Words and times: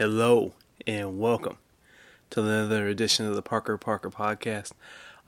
Hello 0.00 0.54
and 0.86 1.18
welcome 1.18 1.58
to 2.30 2.40
another 2.40 2.88
edition 2.88 3.26
of 3.26 3.34
the 3.34 3.42
Parker 3.42 3.76
Parker 3.76 4.08
Podcast. 4.08 4.72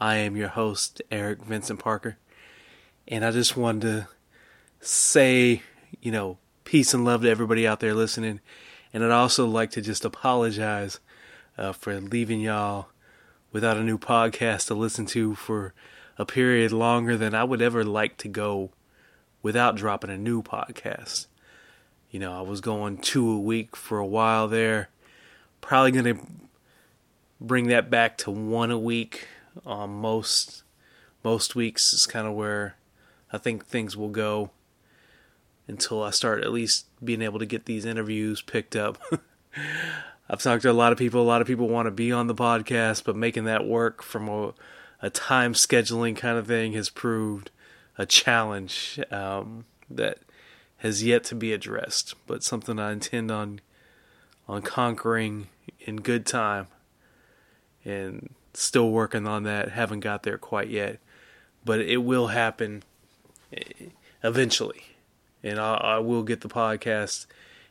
I 0.00 0.16
am 0.16 0.34
your 0.34 0.48
host, 0.48 1.02
Eric 1.10 1.44
Vincent 1.44 1.78
Parker, 1.78 2.16
and 3.06 3.22
I 3.22 3.32
just 3.32 3.54
wanted 3.54 3.82
to 3.82 4.08
say, 4.80 5.60
you 6.00 6.10
know, 6.10 6.38
peace 6.64 6.94
and 6.94 7.04
love 7.04 7.20
to 7.20 7.28
everybody 7.28 7.66
out 7.66 7.80
there 7.80 7.92
listening. 7.92 8.40
And 8.94 9.04
I'd 9.04 9.10
also 9.10 9.46
like 9.46 9.72
to 9.72 9.82
just 9.82 10.06
apologize 10.06 11.00
uh, 11.58 11.74
for 11.74 12.00
leaving 12.00 12.40
y'all 12.40 12.88
without 13.52 13.76
a 13.76 13.84
new 13.84 13.98
podcast 13.98 14.68
to 14.68 14.74
listen 14.74 15.04
to 15.08 15.34
for 15.34 15.74
a 16.16 16.24
period 16.24 16.72
longer 16.72 17.18
than 17.18 17.34
I 17.34 17.44
would 17.44 17.60
ever 17.60 17.84
like 17.84 18.16
to 18.16 18.28
go 18.28 18.70
without 19.42 19.76
dropping 19.76 20.08
a 20.08 20.16
new 20.16 20.42
podcast. 20.42 21.26
You 22.12 22.20
know, 22.20 22.38
I 22.38 22.42
was 22.42 22.60
going 22.60 22.98
two 22.98 23.28
a 23.32 23.38
week 23.38 23.74
for 23.74 23.98
a 23.98 24.06
while 24.06 24.46
there. 24.46 24.90
Probably 25.62 25.92
going 25.92 26.16
to 26.16 26.26
bring 27.40 27.68
that 27.68 27.88
back 27.88 28.18
to 28.18 28.30
one 28.30 28.70
a 28.70 28.78
week 28.78 29.26
on 29.64 29.90
most 29.90 30.62
most 31.24 31.54
weeks 31.54 31.94
is 31.94 32.06
kind 32.06 32.26
of 32.26 32.34
where 32.34 32.76
I 33.32 33.38
think 33.38 33.64
things 33.64 33.96
will 33.96 34.10
go 34.10 34.50
until 35.66 36.02
I 36.02 36.10
start 36.10 36.42
at 36.42 36.52
least 36.52 36.86
being 37.02 37.22
able 37.22 37.38
to 37.38 37.46
get 37.46 37.64
these 37.64 37.86
interviews 37.86 38.42
picked 38.42 38.76
up. 38.76 38.98
I've 40.28 40.42
talked 40.42 40.62
to 40.62 40.70
a 40.70 40.72
lot 40.72 40.92
of 40.92 40.98
people. 40.98 41.22
A 41.22 41.24
lot 41.24 41.40
of 41.40 41.46
people 41.46 41.68
want 41.68 41.86
to 41.86 41.90
be 41.92 42.12
on 42.12 42.26
the 42.26 42.34
podcast, 42.34 43.04
but 43.04 43.16
making 43.16 43.44
that 43.44 43.66
work 43.66 44.02
from 44.02 44.28
a, 44.28 44.52
a 45.00 45.08
time 45.08 45.54
scheduling 45.54 46.14
kind 46.14 46.36
of 46.36 46.46
thing 46.46 46.74
has 46.74 46.90
proved 46.90 47.50
a 47.96 48.04
challenge 48.04 49.00
um, 49.10 49.64
that 49.88 50.18
has 50.82 51.02
yet 51.02 51.22
to 51.22 51.34
be 51.34 51.52
addressed, 51.52 52.14
but 52.26 52.42
something 52.42 52.78
I 52.78 52.92
intend 52.92 53.30
on 53.30 53.60
on 54.48 54.62
conquering 54.62 55.48
in 55.80 55.96
good 55.96 56.26
time. 56.26 56.66
And 57.84 58.30
still 58.54 58.90
working 58.90 59.26
on 59.26 59.44
that. 59.44 59.70
Haven't 59.70 60.00
got 60.00 60.22
there 60.22 60.38
quite 60.38 60.68
yet, 60.68 60.98
but 61.64 61.80
it 61.80 61.98
will 61.98 62.28
happen 62.28 62.82
eventually. 64.22 64.82
And 65.42 65.58
I, 65.58 65.74
I 65.74 65.98
will 65.98 66.22
get 66.22 66.40
the 66.40 66.48
podcast 66.48 67.26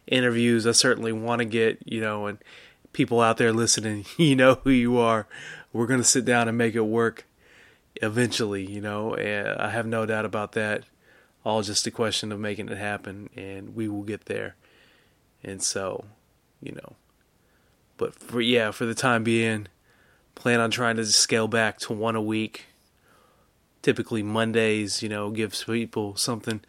interviews. 0.08 0.68
I 0.68 0.72
certainly 0.72 1.12
want 1.12 1.40
to 1.40 1.46
get, 1.46 1.80
you 1.86 2.02
know, 2.02 2.28
and 2.28 2.38
people 2.94 3.22
out 3.22 3.38
there 3.38 3.53
listening, 3.53 4.06
you 4.18 4.36
know 4.36 4.59
who 4.64 4.72
you 4.72 4.98
are. 4.98 5.28
We're 5.73 5.88
going 5.88 6.02
to 6.02 6.08
sit 6.08 6.25
down 6.25 6.48
and 6.48 6.58
make 6.58 6.75
it 6.75 6.81
work 6.81 7.25
eventually, 8.02 8.66
you 8.66 8.81
know, 8.81 9.16
and 9.16 9.48
I 9.59 9.70
have 9.70 9.86
no 9.86 10.06
doubt 10.06 10.25
about 10.25 10.53
that. 10.53 10.84
All 11.44 11.61
just 11.61 11.88
a 11.88 11.92
question 11.92 12.31
of 12.31 12.39
making 12.39 12.70
it 12.70 12.78
happen, 12.78 13.30
and 13.36 13.75
we 13.75 13.88
will 13.88 14.03
get 14.03 14.25
there. 14.25 14.56
And 15.44 15.61
so, 15.61 16.06
you 16.61 16.73
know, 16.73 16.94
but 17.97 18.14
for 18.14 18.42
yeah, 18.42 18.72
for 18.72 18.86
the 18.86 18.94
time 18.94 19.23
being, 19.23 19.67
plan 20.36 20.59
on 20.59 20.72
trying 20.72 20.97
to 20.97 21.06
scale 21.06 21.47
back 21.47 21.80
to 21.80 21.94
one 21.94 22.16
a 22.16 22.22
week. 22.22 22.66
Typically 23.81 24.22
Mondays, 24.22 25.02
you 25.02 25.09
know, 25.09 25.31
gives 25.31 25.64
people 25.64 26.16
something 26.16 26.62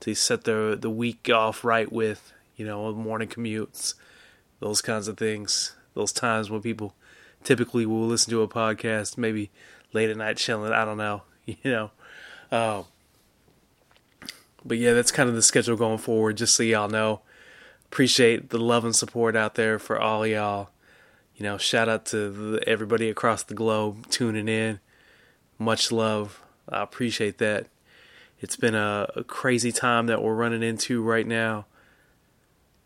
to 0.00 0.14
set 0.14 0.44
their 0.44 0.74
the 0.76 0.90
week 0.90 1.30
off 1.32 1.64
right 1.64 1.90
with, 1.90 2.32
you 2.56 2.66
know, 2.66 2.92
morning 2.92 3.28
commutes, 3.28 3.94
those 4.60 4.80
kinds 4.80 5.08
of 5.08 5.16
things. 5.16 5.74
Those 5.94 6.12
times 6.12 6.50
when 6.50 6.62
people 6.62 6.94
typically 7.44 7.86
will 7.86 8.06
listen 8.06 8.30
to 8.30 8.42
a 8.42 8.48
podcast, 8.48 9.18
maybe 9.18 9.50
late 9.92 10.10
at 10.10 10.16
night 10.16 10.36
chilling. 10.36 10.72
I 10.72 10.84
don't 10.84 10.98
know, 10.98 11.22
you 11.46 11.56
know. 11.64 11.90
Uh, 12.50 12.82
but 14.64 14.78
yeah, 14.78 14.92
that's 14.92 15.12
kind 15.12 15.28
of 15.28 15.34
the 15.34 15.42
schedule 15.42 15.76
going 15.76 15.98
forward. 15.98 16.36
Just 16.36 16.54
so 16.54 16.62
y'all 16.62 16.88
know, 16.88 17.20
appreciate 17.86 18.50
the 18.50 18.58
love 18.58 18.84
and 18.84 18.94
support 18.94 19.36
out 19.36 19.54
there 19.54 19.78
for 19.78 20.00
all 20.00 20.26
y'all. 20.26 20.70
You 21.36 21.44
know, 21.44 21.58
shout 21.58 21.88
out 21.88 22.06
to 22.06 22.30
the, 22.30 22.68
everybody 22.68 23.08
across 23.08 23.42
the 23.44 23.54
globe 23.54 24.08
tuning 24.10 24.48
in. 24.48 24.80
Much 25.58 25.92
love. 25.92 26.42
I 26.68 26.82
appreciate 26.82 27.38
that. 27.38 27.68
It's 28.40 28.56
been 28.56 28.74
a, 28.74 29.08
a 29.16 29.24
crazy 29.24 29.72
time 29.72 30.06
that 30.06 30.22
we're 30.22 30.34
running 30.34 30.62
into 30.62 31.02
right 31.02 31.26
now. 31.26 31.66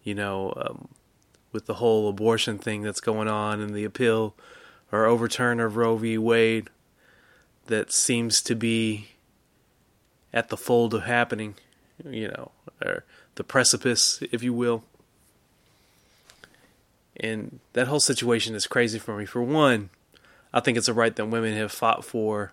You 0.03 0.15
know, 0.15 0.53
um, 0.57 0.89
with 1.53 1.67
the 1.67 1.75
whole 1.75 2.09
abortion 2.09 2.59
thing 2.59 2.83
that's 2.83 3.01
going 3.01 3.29
on 3.29 3.61
and 3.61 3.75
the 3.75 3.85
appeal 3.85 4.35
or 4.91 5.07
overturn 5.07 5.61
of 5.61 5.77
Roe 5.77 5.97
v. 5.97 6.19
Wade 6.19 6.69
that 7.67 7.93
seems 7.93 8.43
to 8.43 8.55
be 8.55 9.09
at 10.33 10.49
the 10.49 10.57
fold 10.57 10.95
of 10.95 11.05
happening, 11.05 11.55
you 12.05 12.29
know, 12.29 12.51
or 12.85 13.05
the 13.35 13.45
precipice, 13.45 14.23
if 14.33 14.43
you 14.43 14.53
will. 14.53 14.85
And 17.17 17.61
that 17.75 17.89
whole 17.89 18.01
situation 18.01 18.55
is 18.55 18.67
crazy 18.67 18.99
for 18.99 19.17
me. 19.17 19.27
For 19.27 19.43
one, 19.43 19.91
I 20.53 20.61
think 20.61 20.79
it's 20.79 20.89
a 20.89 20.95
right 20.95 21.15
that 21.15 21.27
women 21.27 21.57
have 21.57 21.73
fought 21.73 22.05
for 22.05 22.53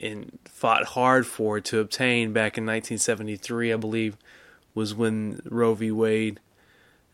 and 0.00 0.38
fought 0.44 0.84
hard 0.86 1.26
for 1.26 1.60
to 1.60 1.80
obtain 1.80 2.32
back 2.32 2.56
in 2.56 2.64
1973, 2.64 3.72
I 3.72 3.76
believe, 3.76 4.16
was 4.74 4.94
when 4.94 5.42
Roe 5.44 5.74
v. 5.74 5.90
Wade 5.90 6.40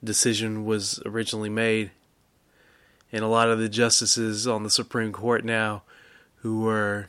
decision 0.02 0.64
was 0.64 1.00
originally 1.04 1.48
made. 1.48 1.90
And 3.10 3.24
a 3.24 3.28
lot 3.28 3.48
of 3.48 3.58
the 3.58 3.68
justices 3.68 4.46
on 4.46 4.62
the 4.62 4.70
Supreme 4.70 5.12
Court 5.12 5.44
now 5.44 5.82
who 6.42 6.60
were 6.60 7.08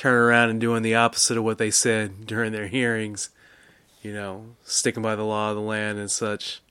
turning 0.00 0.18
around 0.18 0.48
and 0.48 0.58
doing 0.62 0.82
the 0.82 0.94
opposite 0.94 1.36
of 1.36 1.44
what 1.44 1.58
they 1.58 1.70
said 1.70 2.26
during 2.26 2.52
their 2.52 2.68
hearings, 2.68 3.28
you 4.00 4.14
know, 4.14 4.46
sticking 4.64 5.02
by 5.02 5.14
the 5.14 5.22
law 5.22 5.50
of 5.50 5.56
the 5.56 5.62
land 5.62 5.98
and 5.98 6.10
such. 6.10 6.62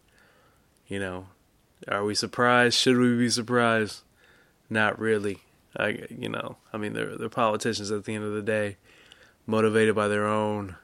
You 0.87 0.99
know, 0.99 1.27
are 1.87 2.03
we 2.03 2.15
surprised? 2.15 2.75
Should 2.75 2.97
we 2.97 3.15
be 3.15 3.29
surprised? 3.29 4.01
Not 4.67 4.97
really. 4.97 5.41
I, 5.77 6.07
you 6.09 6.29
know, 6.29 6.57
I 6.73 6.77
mean, 6.77 6.93
they're 6.93 7.15
they're 7.15 7.29
politicians 7.29 7.91
at 7.91 8.05
the 8.05 8.15
end 8.15 8.23
of 8.23 8.33
the 8.33 8.41
day, 8.41 8.77
motivated 9.45 9.93
by 9.93 10.07
their 10.07 10.25
own, 10.25 10.75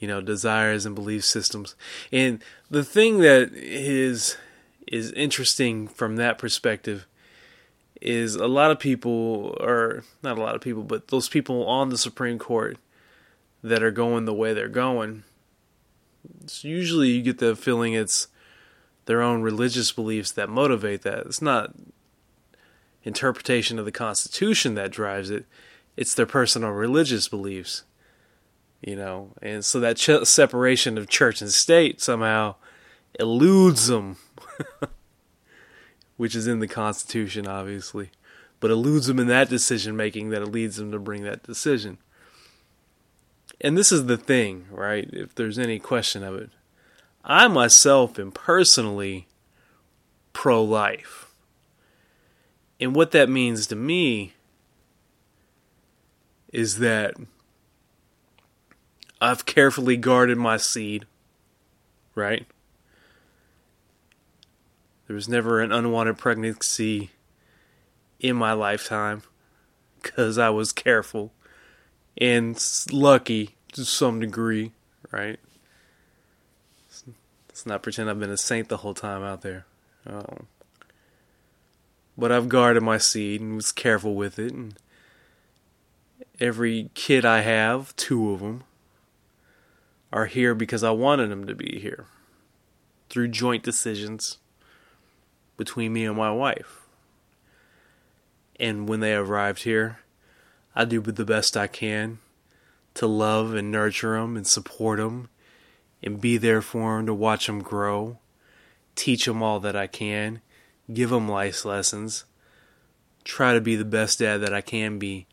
you 0.00 0.08
know, 0.08 0.20
desires 0.20 0.84
and 0.84 0.96
belief 0.96 1.24
systems. 1.24 1.76
And 2.10 2.42
the 2.68 2.82
thing 2.82 3.18
that 3.20 3.52
is 3.54 4.36
is 4.88 5.12
interesting 5.12 5.86
from 5.86 6.16
that 6.16 6.36
perspective 6.36 7.06
is 8.00 8.34
a 8.34 8.46
lot 8.46 8.70
of 8.70 8.78
people, 8.78 9.56
or 9.60 10.04
not 10.22 10.38
a 10.38 10.40
lot 10.40 10.54
of 10.54 10.60
people, 10.60 10.82
but 10.82 11.08
those 11.08 11.28
people 11.28 11.66
on 11.66 11.88
the 11.88 11.98
Supreme 11.98 12.38
Court 12.38 12.78
that 13.62 13.82
are 13.82 13.90
going 13.90 14.24
the 14.24 14.34
way 14.34 14.54
they're 14.54 14.68
going. 14.68 15.24
It's 16.42 16.64
usually 16.64 17.08
you 17.08 17.22
get 17.22 17.38
the 17.38 17.56
feeling 17.56 17.94
it's 17.94 18.28
their 19.06 19.22
own 19.22 19.42
religious 19.42 19.90
beliefs 19.90 20.30
that 20.32 20.48
motivate 20.48 21.02
that. 21.02 21.26
It's 21.26 21.42
not 21.42 21.74
interpretation 23.02 23.78
of 23.78 23.84
the 23.84 23.92
Constitution 23.92 24.74
that 24.74 24.90
drives 24.90 25.30
it. 25.30 25.46
It's 25.96 26.14
their 26.14 26.26
personal 26.26 26.70
religious 26.70 27.26
beliefs, 27.28 27.84
you 28.80 28.94
know, 28.94 29.32
and 29.42 29.64
so 29.64 29.80
that 29.80 29.96
ch- 29.96 30.24
separation 30.24 30.96
of 30.96 31.08
church 31.08 31.40
and 31.40 31.50
state 31.50 32.00
somehow 32.00 32.54
eludes 33.18 33.88
them. 33.88 34.16
which 36.18 36.34
is 36.36 36.46
in 36.46 36.58
the 36.58 36.68
Constitution, 36.68 37.46
obviously, 37.46 38.10
but 38.60 38.70
eludes 38.70 39.06
them 39.06 39.18
in 39.18 39.28
that 39.28 39.48
decision 39.48 39.96
making 39.96 40.28
that 40.28 40.42
it 40.42 40.52
leads 40.52 40.76
them 40.76 40.92
to 40.92 40.98
bring 40.98 41.22
that 41.22 41.44
decision. 41.44 41.96
And 43.60 43.78
this 43.78 43.90
is 43.90 44.06
the 44.06 44.18
thing, 44.18 44.66
right? 44.70 45.08
If 45.12 45.34
there's 45.34 45.58
any 45.58 45.78
question 45.78 46.22
of 46.22 46.34
it, 46.34 46.50
I 47.24 47.48
myself 47.48 48.18
am 48.18 48.32
personally 48.32 49.28
pro 50.32 50.62
life. 50.62 51.30
And 52.80 52.94
what 52.94 53.12
that 53.12 53.28
means 53.28 53.66
to 53.68 53.76
me 53.76 54.34
is 56.52 56.78
that 56.78 57.14
I've 59.20 59.46
carefully 59.46 59.96
guarded 59.96 60.38
my 60.38 60.56
seed, 60.56 61.06
right? 62.14 62.46
There 65.08 65.14
was 65.14 65.28
never 65.28 65.60
an 65.60 65.72
unwanted 65.72 66.18
pregnancy 66.18 67.10
in 68.20 68.36
my 68.36 68.52
lifetime 68.52 69.22
because 70.02 70.36
I 70.36 70.50
was 70.50 70.70
careful 70.70 71.32
and 72.18 72.62
lucky 72.92 73.56
to 73.72 73.86
some 73.86 74.20
degree, 74.20 74.72
right? 75.10 75.40
Let's 77.48 77.64
not 77.64 77.82
pretend 77.82 78.10
I've 78.10 78.20
been 78.20 78.28
a 78.28 78.36
saint 78.36 78.68
the 78.68 78.76
whole 78.76 78.92
time 78.92 79.22
out 79.22 79.40
there. 79.40 79.64
Um, 80.06 80.46
but 82.18 82.30
I've 82.30 82.50
guarded 82.50 82.82
my 82.82 82.98
seed 82.98 83.40
and 83.40 83.56
was 83.56 83.72
careful 83.72 84.14
with 84.14 84.38
it. 84.38 84.52
And 84.52 84.74
every 86.38 86.90
kid 86.92 87.24
I 87.24 87.40
have, 87.40 87.96
two 87.96 88.30
of 88.32 88.40
them, 88.40 88.64
are 90.12 90.26
here 90.26 90.54
because 90.54 90.84
I 90.84 90.90
wanted 90.90 91.30
them 91.30 91.46
to 91.46 91.54
be 91.54 91.78
here 91.80 92.04
through 93.08 93.28
joint 93.28 93.62
decisions 93.62 94.36
between 95.58 95.92
me 95.92 96.06
and 96.06 96.16
my 96.16 96.30
wife. 96.30 96.86
And 98.58 98.88
when 98.88 99.00
they 99.00 99.12
arrived 99.12 99.64
here, 99.64 99.98
I 100.74 100.86
do 100.86 101.02
the 101.02 101.26
best 101.26 101.56
I 101.56 101.66
can 101.66 102.20
to 102.94 103.06
love 103.06 103.52
and 103.54 103.70
nurture 103.70 104.18
them 104.18 104.36
and 104.36 104.46
support 104.46 104.98
them 104.98 105.28
and 106.02 106.20
be 106.20 106.38
there 106.38 106.62
for 106.62 106.96
them 106.96 107.06
to 107.06 107.14
watch 107.14 107.46
them 107.46 107.60
grow, 107.60 108.18
teach 108.94 109.26
them 109.26 109.42
all 109.42 109.60
that 109.60 109.76
I 109.76 109.86
can, 109.86 110.40
give 110.92 111.10
them 111.10 111.28
life 111.28 111.64
lessons, 111.64 112.24
try 113.24 113.52
to 113.52 113.60
be 113.60 113.76
the 113.76 113.84
best 113.84 114.20
dad 114.20 114.38
that 114.38 114.54
I 114.54 114.60
can 114.60 114.98
be 114.98 115.26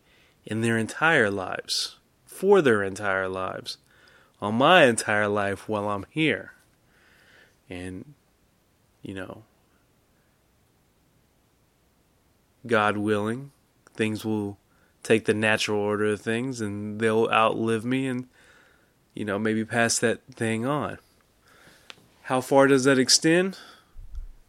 in 0.45 0.61
their 0.61 0.77
entire 0.77 1.31
lives, 1.31 1.97
for 2.25 2.61
their 2.61 2.83
entire 2.83 3.29
lives, 3.29 3.77
on 4.41 4.55
my 4.55 4.85
entire 4.85 5.27
life 5.27 5.69
while 5.69 5.89
I'm 5.89 6.05
here. 6.09 6.53
And, 7.69 8.13
you 9.01 9.13
know, 9.13 9.43
God 12.67 12.97
willing, 12.97 13.51
things 13.93 14.25
will 14.25 14.57
take 15.03 15.25
the 15.25 15.33
natural 15.33 15.79
order 15.79 16.05
of 16.05 16.21
things 16.21 16.61
and 16.61 16.99
they'll 16.99 17.29
outlive 17.31 17.85
me 17.85 18.07
and, 18.07 18.27
you 19.13 19.23
know, 19.23 19.37
maybe 19.37 19.63
pass 19.63 19.99
that 19.99 20.21
thing 20.33 20.65
on. 20.65 20.97
How 22.23 22.41
far 22.41 22.67
does 22.67 22.85
that 22.85 22.97
extend? 22.97 23.59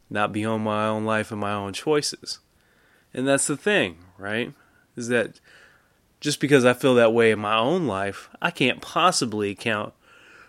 Not 0.09 0.33
beyond 0.33 0.65
my 0.65 0.87
own 0.87 1.05
life 1.05 1.31
and 1.31 1.41
my 1.41 1.53
own 1.53 1.73
choices. 1.73 2.39
And 3.13 3.29
that's 3.29 3.47
the 3.47 3.57
thing, 3.57 3.99
right? 4.19 4.53
Is 4.97 5.09
that 5.09 5.41
just 6.21 6.41
because 6.41 6.65
I 6.65 6.73
feel 6.73 6.95
that 6.95 7.13
way 7.13 7.31
in 7.31 7.39
my 7.39 7.59
own 7.59 7.87
life, 7.87 8.31
I 8.41 8.51
can't 8.51 8.81
possibly 8.81 9.51
account 9.51 9.93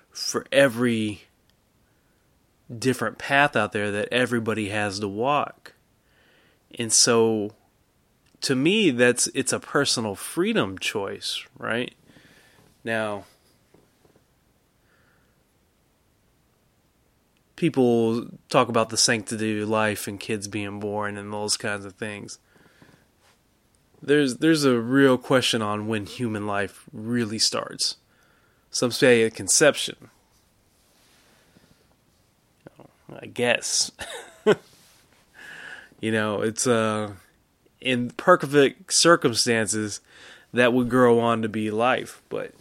for 0.10 0.46
every 0.52 1.24
different 2.76 3.18
path 3.18 3.56
out 3.56 3.72
there 3.72 3.92
that 3.92 4.10
everybody 4.12 4.70
has 4.70 5.00
to 5.00 5.08
walk. 5.08 5.74
And 6.76 6.92
so 6.92 7.54
to 8.42 8.56
me 8.56 8.92
that's 8.92 9.28
it's 9.28 9.54
a 9.54 9.60
personal 9.60 10.16
freedom 10.16 10.78
choice, 10.78 11.44
right? 11.58 11.94
Now 12.84 13.26
people 17.56 18.28
talk 18.50 18.70
about 18.70 18.90
the 18.90 18.98
sanctity 18.98 19.62
of 19.62 19.68
life 19.68 20.08
and 20.08 20.20
kids 20.20 20.48
being 20.48 20.80
born 20.80 21.18
and 21.18 21.34
those 21.34 21.58
kinds 21.58 21.84
of 21.84 21.94
things. 21.96 22.40
There's 24.02 24.38
there's 24.38 24.64
a 24.64 24.80
real 24.80 25.18
question 25.18 25.62
on 25.62 25.88
when 25.88 26.06
human 26.06 26.48
life 26.48 26.86
really 26.94 27.40
starts. 27.40 27.98
Some 28.70 28.92
say 28.92 29.24
at 29.24 29.34
conception. 29.34 30.10
I 33.20 33.26
guess. 33.26 33.92
you 36.00 36.12
know, 36.12 36.42
it's 36.42 36.68
uh 36.68 37.14
in 37.80 38.10
perfect 38.12 38.92
circumstances 38.92 40.02
that 40.54 40.74
would 40.74 40.90
grow 40.90 41.20
on 41.20 41.42
to 41.42 41.50
be 41.50 41.70
life, 41.70 42.22
but 42.30 42.54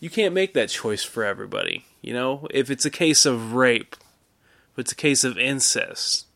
you 0.00 0.10
can't 0.10 0.34
make 0.34 0.54
that 0.54 0.68
choice 0.68 1.04
for 1.04 1.24
everybody. 1.24 1.84
You 2.00 2.14
know, 2.14 2.46
if 2.50 2.70
it's 2.70 2.84
a 2.84 2.90
case 2.90 3.26
of 3.26 3.54
rape, 3.54 3.96
if 4.72 4.78
it's 4.78 4.92
a 4.92 4.96
case 4.96 5.24
of 5.24 5.38
incest, 5.38 6.26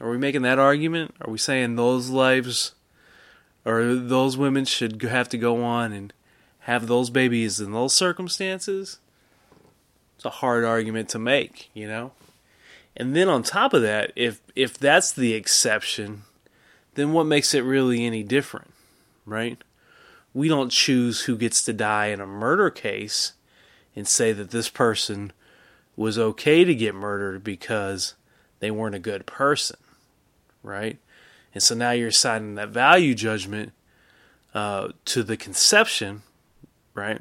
are 0.00 0.10
we 0.10 0.18
making 0.18 0.42
that 0.42 0.58
argument? 0.58 1.14
Are 1.20 1.30
we 1.30 1.38
saying 1.38 1.76
those 1.76 2.10
lives 2.10 2.72
or 3.64 3.94
those 3.94 4.36
women 4.36 4.64
should 4.64 5.02
have 5.02 5.28
to 5.30 5.38
go 5.38 5.62
on 5.62 5.92
and 5.92 6.12
have 6.60 6.86
those 6.86 7.10
babies 7.10 7.60
in 7.60 7.72
those 7.72 7.94
circumstances? 7.94 8.98
It's 10.16 10.24
a 10.24 10.30
hard 10.30 10.64
argument 10.64 11.08
to 11.10 11.18
make, 11.18 11.70
you 11.74 11.86
know? 11.88 12.12
And 12.96 13.14
then 13.14 13.28
on 13.28 13.42
top 13.42 13.74
of 13.74 13.82
that, 13.82 14.12
if 14.16 14.40
if 14.54 14.78
that's 14.78 15.12
the 15.12 15.34
exception, 15.34 16.22
then 16.94 17.12
what 17.12 17.26
makes 17.26 17.54
it 17.54 17.60
really 17.60 18.04
any 18.04 18.22
different, 18.22 18.70
right? 19.26 19.58
We 20.32 20.48
don't 20.48 20.70
choose 20.70 21.22
who 21.22 21.36
gets 21.36 21.62
to 21.64 21.72
die 21.72 22.06
in 22.06 22.20
a 22.20 22.26
murder 22.26 22.70
case 22.70 23.34
and 23.94 24.08
say 24.08 24.32
that 24.32 24.50
this 24.50 24.68
person 24.68 25.32
was 25.94 26.18
okay 26.18 26.64
to 26.64 26.74
get 26.74 26.94
murdered 26.94 27.42
because 27.42 28.14
they 28.60 28.70
weren't 28.70 28.94
a 28.94 29.00
good 29.00 29.26
person, 29.26 29.76
right? 30.62 30.98
And 31.54 31.62
so 31.62 31.74
now 31.74 31.92
you're 31.92 32.08
assigning 32.08 32.54
that 32.56 32.68
value 32.68 33.14
judgment 33.14 33.72
uh, 34.54 34.88
to 35.06 35.22
the 35.22 35.36
conception, 35.36 36.22
right? 36.94 37.20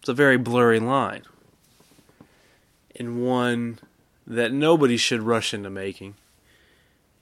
It's 0.00 0.08
a 0.08 0.14
very 0.14 0.36
blurry 0.36 0.80
line, 0.80 1.22
and 2.96 3.22
one 3.24 3.78
that 4.26 4.52
nobody 4.52 4.96
should 4.96 5.22
rush 5.22 5.52
into 5.52 5.70
making 5.70 6.14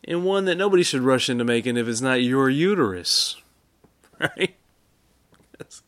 and 0.05 0.25
one 0.25 0.47
that 0.47 0.57
nobody 0.57 0.83
should 0.83 1.03
rush 1.03 1.29
into 1.29 1.45
making 1.45 1.77
if 1.77 1.87
it's 1.87 2.01
not 2.01 2.23
your 2.23 2.49
uterus, 2.49 3.37
right? 4.21 4.57
That's, 5.59 5.83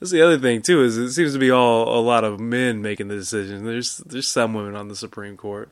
that's 0.00 0.12
the 0.12 0.22
other 0.22 0.38
thing 0.38 0.62
too. 0.62 0.82
Is 0.82 0.96
it 0.96 1.12
seems 1.12 1.32
to 1.34 1.38
be 1.38 1.50
all 1.50 1.98
a 1.98 2.00
lot 2.00 2.24
of 2.24 2.40
men 2.40 2.82
making 2.82 3.08
the 3.08 3.16
decision. 3.16 3.64
There's 3.64 3.98
there's 3.98 4.28
some 4.28 4.54
women 4.54 4.74
on 4.74 4.88
the 4.88 4.96
Supreme 4.96 5.36
Court. 5.36 5.70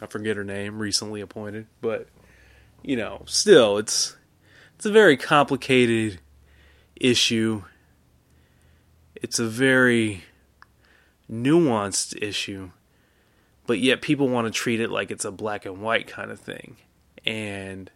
I 0.00 0.06
forget 0.06 0.36
her 0.36 0.44
name, 0.44 0.78
recently 0.78 1.20
appointed, 1.20 1.66
but 1.80 2.08
you 2.82 2.96
know, 2.96 3.22
still, 3.26 3.78
it's 3.78 4.16
it's 4.76 4.86
a 4.86 4.92
very 4.92 5.16
complicated 5.16 6.20
issue. 6.96 7.62
It's 9.14 9.38
a 9.38 9.46
very 9.46 10.24
nuanced 11.32 12.20
issue 12.22 12.70
but 13.66 13.78
yet 13.78 14.02
people 14.02 14.28
want 14.28 14.46
to 14.46 14.50
treat 14.50 14.80
it 14.80 14.90
like 14.90 15.10
it's 15.10 15.24
a 15.24 15.30
black 15.30 15.64
and 15.64 15.80
white 15.80 16.06
kind 16.06 16.30
of 16.30 16.40
thing. 16.40 16.76
And 17.24 17.90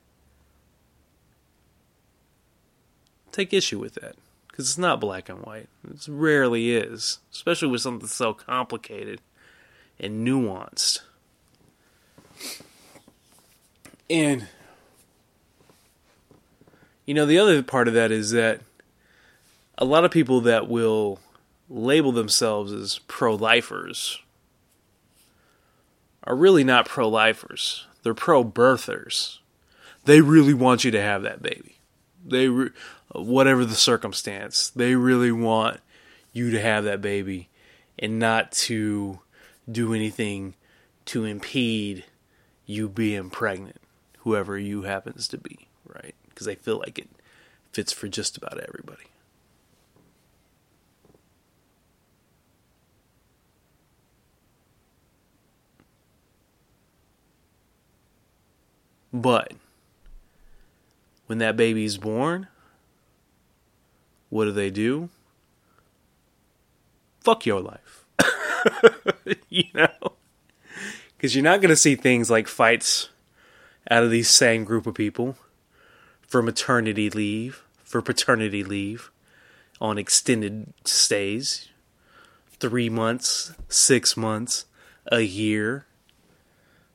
take 3.32 3.52
issue 3.52 3.78
with 3.78 3.94
that 3.94 4.14
because 4.48 4.68
it's 4.68 4.78
not 4.78 5.00
black 5.00 5.28
and 5.28 5.40
white. 5.40 5.68
It 5.88 6.06
rarely 6.08 6.74
is, 6.74 7.18
especially 7.32 7.68
with 7.68 7.80
something 7.80 8.08
so 8.08 8.32
complicated 8.32 9.20
and 9.98 10.26
nuanced. 10.26 11.00
And 14.08 14.46
you 17.04 17.14
know, 17.14 17.26
the 17.26 17.38
other 17.38 17.62
part 17.62 17.88
of 17.88 17.94
that 17.94 18.12
is 18.12 18.30
that 18.32 18.60
a 19.78 19.84
lot 19.84 20.04
of 20.04 20.10
people 20.10 20.40
that 20.42 20.68
will 20.68 21.18
label 21.68 22.12
themselves 22.12 22.72
as 22.72 23.00
pro 23.06 23.34
lifers 23.34 24.20
are 26.24 26.36
really 26.36 26.64
not 26.64 26.86
pro 26.86 27.08
lifers. 27.08 27.86
They're 28.02 28.14
pro 28.14 28.44
birthers. 28.44 29.38
They 30.04 30.20
really 30.20 30.54
want 30.54 30.84
you 30.84 30.90
to 30.92 31.00
have 31.00 31.22
that 31.22 31.42
baby. 31.42 31.78
They, 32.24 32.48
re- 32.48 32.70
whatever 33.12 33.64
the 33.64 33.74
circumstance, 33.74 34.70
they 34.70 34.94
really 34.94 35.32
want 35.32 35.80
you 36.32 36.50
to 36.50 36.60
have 36.60 36.84
that 36.84 37.00
baby 37.00 37.48
and 37.98 38.18
not 38.18 38.52
to 38.52 39.20
do 39.70 39.94
anything 39.94 40.54
to 41.06 41.24
impede 41.24 42.04
you 42.66 42.88
being 42.88 43.30
pregnant, 43.30 43.80
whoever 44.18 44.58
you 44.58 44.82
happens 44.82 45.28
to 45.28 45.38
be, 45.38 45.68
right? 45.86 46.14
Because 46.28 46.46
they 46.46 46.56
feel 46.56 46.78
like 46.78 46.98
it 46.98 47.08
fits 47.72 47.92
for 47.92 48.08
just 48.08 48.36
about 48.36 48.58
everybody. 48.58 49.04
But 59.16 59.52
when 61.24 61.38
that 61.38 61.56
baby's 61.56 61.96
born, 61.96 62.48
what 64.28 64.44
do 64.44 64.52
they 64.52 64.70
do? 64.70 65.08
Fuck 67.20 67.46
your 67.46 67.62
life. 67.62 68.04
you 69.48 69.64
know? 69.72 70.12
Because 71.16 71.34
you're 71.34 71.42
not 71.42 71.62
going 71.62 71.70
to 71.70 71.76
see 71.76 71.94
things 71.94 72.30
like 72.30 72.46
fights 72.46 73.08
out 73.90 74.02
of 74.02 74.10
these 74.10 74.28
same 74.28 74.64
group 74.64 74.86
of 74.86 74.94
people 74.94 75.36
for 76.20 76.42
maternity 76.42 77.08
leave, 77.08 77.64
for 77.84 78.02
paternity 78.02 78.62
leave, 78.62 79.10
on 79.80 79.96
extended 79.96 80.74
stays 80.84 81.70
three 82.60 82.90
months, 82.90 83.54
six 83.68 84.14
months, 84.14 84.66
a 85.10 85.20
year. 85.20 85.86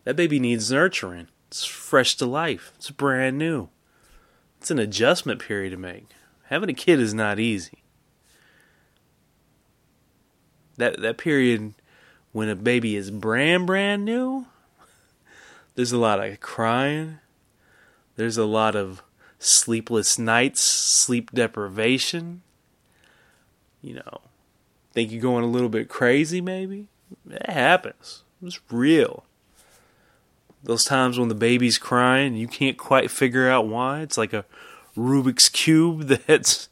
That 0.03 0.15
baby 0.15 0.39
needs 0.39 0.71
nurturing. 0.71 1.27
It's 1.51 1.65
fresh 1.65 2.15
to 2.15 2.25
life. 2.25 2.71
It's 2.77 2.89
brand 2.91 3.37
new. 3.37 3.67
It's 4.57 4.71
an 4.71 4.79
adjustment 4.79 5.41
period 5.41 5.71
to 5.71 5.77
make. 5.77 6.07
Having 6.45 6.69
a 6.69 6.73
kid 6.73 6.97
is 6.97 7.13
not 7.13 7.39
easy. 7.39 7.83
That 10.77 11.01
that 11.01 11.17
period 11.17 11.73
when 12.31 12.47
a 12.47 12.55
baby 12.55 12.95
is 12.95 13.11
brand 13.11 13.67
brand 13.67 14.05
new, 14.05 14.45
there's 15.75 15.91
a 15.91 15.97
lot 15.97 16.25
of 16.25 16.39
crying. 16.39 17.19
There's 18.15 18.37
a 18.37 18.45
lot 18.45 18.77
of 18.77 19.03
sleepless 19.37 20.17
nights, 20.17 20.61
sleep 20.61 21.31
deprivation. 21.31 22.43
You 23.81 23.95
know, 23.95 24.21
think 24.93 25.11
you're 25.11 25.21
going 25.21 25.43
a 25.43 25.47
little 25.47 25.67
bit 25.67 25.89
crazy 25.89 26.39
maybe? 26.39 26.87
It 27.29 27.49
happens. 27.49 28.23
It's 28.41 28.61
real 28.71 29.25
those 30.63 30.83
times 30.83 31.17
when 31.17 31.29
the 31.29 31.35
baby's 31.35 31.77
crying, 31.77 32.35
you 32.35 32.47
can't 32.47 32.77
quite 32.77 33.11
figure 33.11 33.49
out 33.49 33.67
why. 33.67 34.01
It's 34.01 34.17
like 34.17 34.33
a 34.33 34.45
Rubik's 34.95 35.49
cube 35.49 36.01
that's 36.27 36.69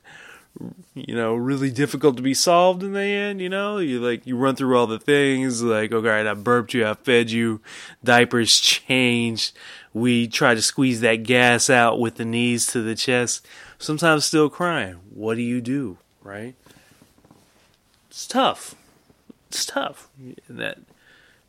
you 0.94 1.16
know, 1.16 1.36
really 1.36 1.70
difficult 1.70 2.18
to 2.18 2.24
be 2.24 2.34
solved 2.34 2.84
in 2.84 2.94
the 2.94 3.02
end, 3.02 3.42
you 3.42 3.50
know? 3.50 3.78
You 3.78 4.00
like 4.00 4.26
you 4.26 4.36
run 4.36 4.56
through 4.56 4.78
all 4.78 4.88
the 4.88 5.00
things 5.00 5.62
like, 5.64 5.92
okay, 5.92 6.08
right, 6.08 6.28
I 6.28 6.34
burped 6.34 6.74
you, 6.74 6.86
I 6.86 6.96
fed 6.96 7.32
you, 7.32 7.62
diapers 8.04 8.60
changed. 8.60 9.56
We 9.94 10.28
try 10.28 10.56
to 10.56 10.62
squeeze 10.62 11.02
that 11.02 11.24
gas 11.24 11.70
out 11.70 12.00
with 12.00 12.16
the 12.16 12.26
knees 12.26 12.68
to 12.68 12.82
the 12.82 12.96
chest. 12.96 13.48
Sometimes 13.78 14.26
still 14.26 14.50
crying. 14.50 15.00
What 15.14 15.36
do 15.36 15.42
you 15.42 15.62
do, 15.62 15.98
right? 16.22 16.56
It's 18.10 18.28
tough. 18.28 18.76
It's 19.48 19.66
tough. 19.66 20.10
In 20.20 20.36
that 20.50 20.80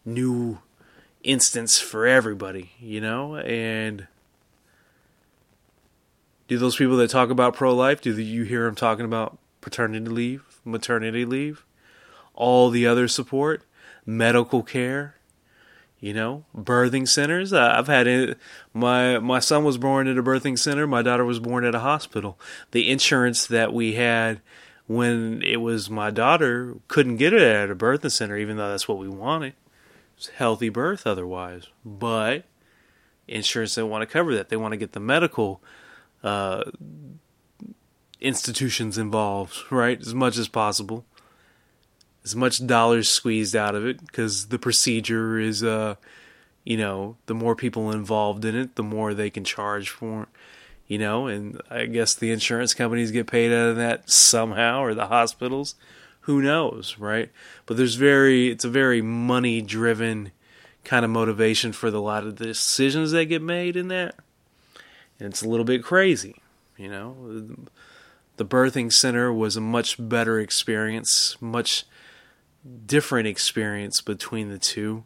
new 0.05 0.59
instance 1.23 1.79
for 1.79 2.07
everybody, 2.07 2.73
you 2.81 3.01
know? 3.01 3.37
And 3.37 4.07
do 6.49 6.59
those 6.59 6.77
people 6.77 6.97
that 6.97 7.11
talk 7.11 7.31
about 7.31 7.55
pro 7.55 7.75
life, 7.75 8.01
do 8.01 8.13
you 8.21 8.45
hear 8.45 8.65
them 8.65 8.75
talking 8.75 9.05
about 9.05 9.39
paternity 9.61 10.07
leave, 10.07 10.43
maternity 10.65 11.25
leave, 11.25 11.65
all 12.35 12.71
the 12.71 12.87
other 12.87 13.07
support, 13.07 13.63
medical 14.05 14.63
care, 14.63 15.15
you 16.01 16.13
know, 16.13 16.45
birthing 16.57 17.07
centers? 17.07 17.53
I've 17.53 17.87
had 17.87 18.07
it. 18.07 18.39
My 18.75 19.19
my 19.19 19.39
son 19.39 19.63
was 19.63 19.79
born 19.79 20.09
at 20.09 20.19
a 20.19 20.23
birthing 20.23 20.59
center. 20.59 20.87
My 20.87 21.03
daughter 21.03 21.25
was 21.25 21.39
born 21.39 21.65
at 21.65 21.75
a 21.75 21.81
hospital. 21.81 22.39
The 22.73 22.91
insurance 22.91 23.47
that 23.47 23.73
we 23.73 23.95
had 23.95 24.41
when 24.89 25.41
it 25.43 25.59
was 25.59 25.89
my 25.89 26.11
daughter 26.11 26.75
couldn't 26.89 27.17
get 27.19 27.33
it 27.33 27.43
at 27.43 27.71
a 27.71 27.77
birthing 27.77 28.11
center, 28.11 28.37
even 28.37 28.57
though 28.57 28.71
that's 28.71 28.89
what 28.89 28.99
we 28.99 29.09
wanted. 29.09 29.53
Healthy 30.29 30.69
birth 30.69 31.07
otherwise, 31.07 31.67
but 31.85 32.45
insurance 33.27 33.75
didn't 33.75 33.91
want 33.91 34.03
to 34.03 34.13
cover 34.13 34.35
that. 34.35 34.49
They 34.49 34.57
want 34.57 34.73
to 34.73 34.79
get 34.79 34.93
the 34.93 35.01
medical 35.01 35.63
uh, 36.23 36.65
institutions 38.21 38.99
involved, 38.99 39.57
right? 39.71 40.01
As 40.01 40.15
much 40.15 40.37
as 40.37 40.49
possible. 40.49 41.05
As 42.23 42.37
much 42.37 42.67
dollars 42.67 43.09
squeezed 43.09 43.57
out 43.57 43.75
of 43.75 43.87
it 43.87 44.05
because 44.05 44.49
the 44.49 44.59
procedure 44.59 45.39
is, 45.39 45.65
uh, 45.65 45.95
you 46.65 46.77
know, 46.77 47.17
the 47.27 47.35
more 47.35 47.57
people 47.57 47.91
involved 47.91 48.45
in 48.45 48.55
it, 48.55 48.77
the 48.77 48.83
more 48.83 49.15
they 49.15 49.31
can 49.31 49.43
charge 49.43 49.89
for 49.89 50.25
it, 50.25 50.29
you 50.87 50.99
know, 50.99 51.29
and 51.29 51.63
I 51.71 51.87
guess 51.87 52.15
the 52.15 52.31
insurance 52.31 52.75
companies 52.75 53.11
get 53.11 53.27
paid 53.27 53.53
out 53.53 53.71
of 53.71 53.77
that 53.77 54.11
somehow 54.11 54.83
or 54.83 54.93
the 54.93 55.07
hospitals. 55.07 55.77
Who 56.23 56.43
knows, 56.43 56.97
right? 56.99 57.31
But 57.67 57.77
there's 57.77 57.95
very, 57.95 58.49
it's 58.49 58.65
a 58.65 58.71
very 58.71 59.03
money 59.03 59.63
driven 59.63 60.33
kind 60.85 61.05
of 61.05 61.11
motivation 61.11 61.73
for 61.73 61.91
the 61.91 62.01
lot 62.01 62.25
of 62.25 62.37
the 62.37 62.47
decisions 62.47 63.11
that 63.13 63.27
get 63.27 63.43
made 63.43 63.77
in 63.77 63.89
that. 63.89 64.17
And 65.19 65.29
it's 65.29 65.43
a 65.43 65.49
little 65.49 65.65
bit 65.65 65.83
crazy. 65.83 66.37
You 66.77 66.89
know, 66.89 67.47
the 68.37 68.45
birthing 68.45 68.93
center 68.93 69.33
was 69.33 69.57
a 69.57 69.61
much 69.61 69.97
better 69.99 70.41
experience, 70.41 71.37
much 71.41 71.85
different 72.87 73.29
experience 73.29 74.01
between 74.01 74.49
the 74.49 74.59
two. 74.59 75.05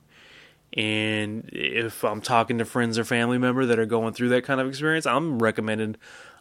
And 0.77 1.49
if 1.53 2.05
I'm 2.05 2.21
talking 2.21 2.59
to 2.59 2.65
friends 2.65 2.99
or 2.99 3.05
family 3.05 3.39
member 3.39 3.67
that 3.67 3.79
are 3.79 3.87
going 3.87 4.15
through 4.15 4.31
that 4.31 4.45
kind 4.45 4.61
of 4.61 4.69
experience, 4.69 5.07
I'm 5.07 5.41
recommending 5.41 5.97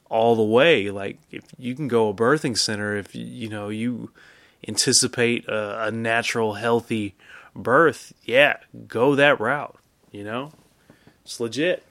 all 0.10 0.36
the 0.36 0.44
way. 0.44 0.89
Like 0.89 1.20
if 1.32 1.44
you 1.58 1.75
can 1.75 1.88
go 1.88 2.10
a 2.10 2.13
birthing 2.13 2.58
center, 2.58 2.96
if 2.96 3.15
you 3.15 3.50
know 3.50 3.70
you 3.70 4.12
anticipate 4.67 5.48
a, 5.48 5.86
a 5.86 5.91
natural, 5.91 6.53
healthy 6.53 7.15
birth, 7.55 8.13
yeah, 8.24 8.58
go 8.88 9.15
that 9.15 9.39
route. 9.39 9.77
You 10.12 10.24
know, 10.24 10.51
it's 11.24 11.39
legit 11.39 11.84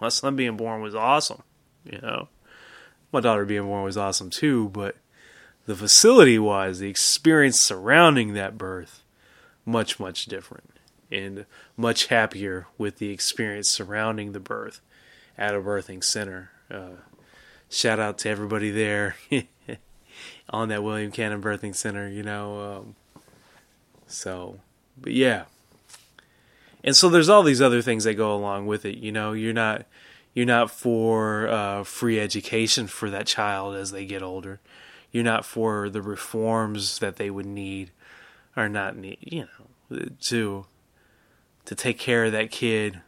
my 0.00 0.08
son 0.08 0.36
being 0.36 0.56
born 0.56 0.80
was 0.80 0.94
awesome. 0.94 1.42
You 1.84 1.98
know, 2.00 2.28
my 3.12 3.20
daughter 3.20 3.44
being 3.44 3.64
born 3.64 3.84
was 3.84 3.96
awesome 3.96 4.30
too. 4.30 4.68
But 4.68 4.96
the 5.66 5.76
facility 5.76 6.38
wise, 6.38 6.78
the 6.78 6.90
experience 6.90 7.60
surrounding 7.60 8.34
that 8.34 8.58
birth, 8.58 9.02
much 9.64 9.98
much 9.98 10.26
different, 10.26 10.70
and 11.10 11.46
much 11.76 12.06
happier 12.06 12.66
with 12.78 12.98
the 12.98 13.10
experience 13.10 13.68
surrounding 13.68 14.32
the 14.32 14.40
birth 14.40 14.80
at 15.38 15.54
a 15.54 15.60
birthing 15.60 16.02
center. 16.02 16.50
Uh, 16.70 17.00
shout 17.68 18.00
out 18.00 18.18
to 18.18 18.28
everybody 18.28 18.70
there 18.70 19.16
on 20.50 20.68
that 20.68 20.82
William 20.82 21.10
Cannon 21.10 21.42
Birthing 21.42 21.74
Center. 21.74 22.08
You 22.08 22.22
know, 22.22 22.60
um, 22.60 22.94
so 24.06 24.60
but 24.98 25.12
yeah 25.12 25.44
and 26.86 26.96
so 26.96 27.08
there's 27.08 27.28
all 27.28 27.42
these 27.42 27.60
other 27.60 27.82
things 27.82 28.04
that 28.04 28.14
go 28.14 28.34
along 28.34 28.66
with 28.66 28.84
it. 28.84 28.98
You 28.98 29.10
know, 29.10 29.32
you're 29.32 29.52
not 29.52 29.84
you're 30.34 30.46
not 30.46 30.70
for 30.70 31.48
uh, 31.48 31.82
free 31.82 32.20
education 32.20 32.86
for 32.86 33.10
that 33.10 33.26
child 33.26 33.74
as 33.74 33.90
they 33.90 34.06
get 34.06 34.22
older. 34.22 34.60
You're 35.10 35.24
not 35.24 35.44
for 35.44 35.90
the 35.90 36.00
reforms 36.00 37.00
that 37.00 37.16
they 37.16 37.28
would 37.28 37.46
need 37.46 37.90
or 38.56 38.68
not 38.68 38.96
need. 38.96 39.18
You 39.20 39.48
know, 39.90 40.06
to 40.20 40.66
to 41.64 41.74
take 41.74 41.98
care 41.98 42.26
of 42.26 42.32
that 42.32 42.52
kid 42.52 43.00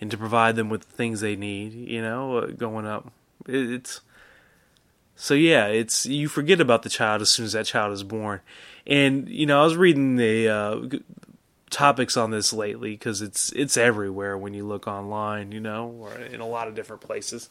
and 0.00 0.10
to 0.10 0.18
provide 0.18 0.56
them 0.56 0.68
with 0.68 0.80
the 0.80 0.96
things 0.96 1.20
they 1.20 1.36
need. 1.36 1.74
You 1.74 2.02
know, 2.02 2.38
uh, 2.38 2.46
going 2.46 2.86
up, 2.86 3.12
it's 3.46 4.00
so 5.16 5.34
yeah, 5.34 5.66
it's 5.66 6.06
you 6.06 6.28
forget 6.28 6.60
about 6.60 6.82
the 6.82 6.88
child 6.88 7.22
as 7.22 7.30
soon 7.30 7.46
as 7.46 7.52
that 7.52 7.66
child 7.66 7.92
is 7.92 8.02
born. 8.02 8.40
And 8.86 9.28
you 9.28 9.46
know, 9.46 9.60
I 9.60 9.64
was 9.64 9.76
reading 9.76 10.16
the 10.16 10.48
uh, 10.48 10.80
topics 11.70 12.16
on 12.16 12.30
this 12.30 12.52
lately 12.52 12.92
because 12.92 13.22
it's 13.22 13.52
it's 13.52 13.76
everywhere 13.76 14.36
when 14.36 14.54
you 14.54 14.66
look 14.66 14.86
online, 14.86 15.52
you 15.52 15.60
know, 15.60 15.88
or 15.88 16.14
in 16.14 16.40
a 16.40 16.46
lot 16.46 16.68
of 16.68 16.74
different 16.74 17.02
places. 17.02 17.48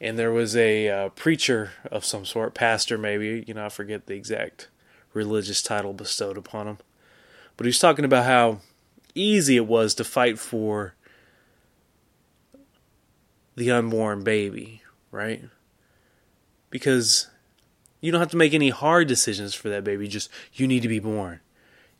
And 0.00 0.18
there 0.18 0.32
was 0.32 0.56
a 0.56 0.88
uh, 0.88 1.08
preacher 1.10 1.72
of 1.90 2.06
some 2.06 2.24
sort, 2.24 2.54
pastor 2.54 2.96
maybe, 2.96 3.44
you 3.46 3.52
know, 3.52 3.66
I 3.66 3.68
forget 3.68 4.06
the 4.06 4.14
exact 4.14 4.68
religious 5.12 5.60
title 5.60 5.92
bestowed 5.92 6.38
upon 6.38 6.66
him, 6.66 6.78
but 7.56 7.66
he 7.66 7.68
was 7.68 7.78
talking 7.78 8.06
about 8.06 8.24
how 8.24 8.60
easy 9.14 9.56
it 9.56 9.66
was 9.66 9.92
to 9.94 10.04
fight 10.04 10.38
for 10.38 10.94
the 13.56 13.70
unborn 13.70 14.24
baby, 14.24 14.82
right? 15.10 15.44
Because 16.70 17.28
you 18.00 18.10
don't 18.10 18.20
have 18.20 18.30
to 18.30 18.36
make 18.36 18.54
any 18.54 18.70
hard 18.70 19.08
decisions 19.08 19.54
for 19.54 19.68
that 19.68 19.84
baby. 19.84 20.08
Just 20.08 20.30
you 20.54 20.66
need 20.66 20.82
to 20.82 20.88
be 20.88 21.00
born. 21.00 21.40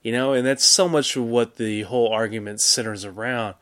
You 0.03 0.13
know, 0.13 0.33
and 0.33 0.47
that's 0.47 0.65
so 0.65 0.89
much 0.89 1.15
of 1.17 1.25
what 1.25 1.57
the 1.57 1.83
whole 1.83 2.11
argument 2.11 2.61
centers 2.63 3.05
around. 3.05 3.55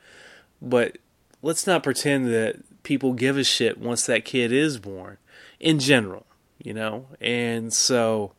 But 0.63 0.99
let's 1.43 1.67
not 1.67 1.83
pretend 1.83 2.29
that 2.29 2.83
people 2.85 3.13
give 3.13 3.37
a 3.37 3.45
shit 3.45 3.79
once 3.79 4.07
that 4.07 4.25
kid 4.25 4.53
is 4.53 4.79
born 4.79 5.19
in 5.59 5.79
general, 5.81 6.27
you 6.59 6.73
know? 6.73 7.07
And 7.21 7.73
so 7.73 8.33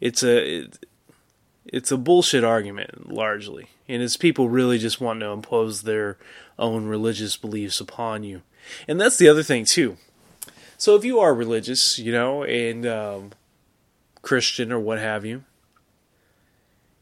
it's 0.00 0.22
a 0.22 0.60
it, 0.60 0.86
it's 1.66 1.90
a 1.90 1.96
bullshit 1.96 2.44
argument 2.44 3.10
largely. 3.12 3.68
And 3.88 4.02
it's 4.02 4.16
people 4.16 4.48
really 4.48 4.78
just 4.78 5.00
want 5.00 5.20
to 5.20 5.26
impose 5.26 5.82
their 5.82 6.18
own 6.58 6.86
religious 6.86 7.36
beliefs 7.36 7.80
upon 7.80 8.22
you. 8.22 8.42
And 8.86 9.00
that's 9.00 9.16
the 9.16 9.28
other 9.28 9.42
thing 9.42 9.64
too. 9.64 9.96
So 10.78 10.94
if 10.94 11.04
you 11.04 11.18
are 11.20 11.34
religious, 11.34 11.98
you 11.98 12.12
know, 12.12 12.42
and 12.44 12.86
um, 12.86 13.30
Christian 14.22 14.70
or 14.70 14.78
what 14.78 14.98
have 14.98 15.24
you, 15.24 15.44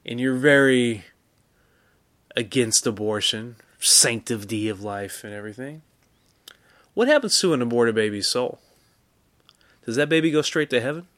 and 0.07 0.21
you're 0.21 0.37
very 0.37 1.05
against 2.37 2.87
abortion, 2.87 3.57
sanctity 3.81 4.69
of 4.69 4.83
life, 4.83 5.25
and 5.25 5.33
everything, 5.33 5.83
what 6.95 7.09
happens 7.09 7.39
to 7.41 7.53
an 7.53 7.63
aborted 7.63 7.95
baby's 7.95 8.29
soul? 8.29 8.61
Does 9.85 9.97
that 9.97 10.09
baby 10.09 10.31
go 10.31 10.43
straight 10.43 10.71
to 10.71 10.81
heaven? 10.81 11.09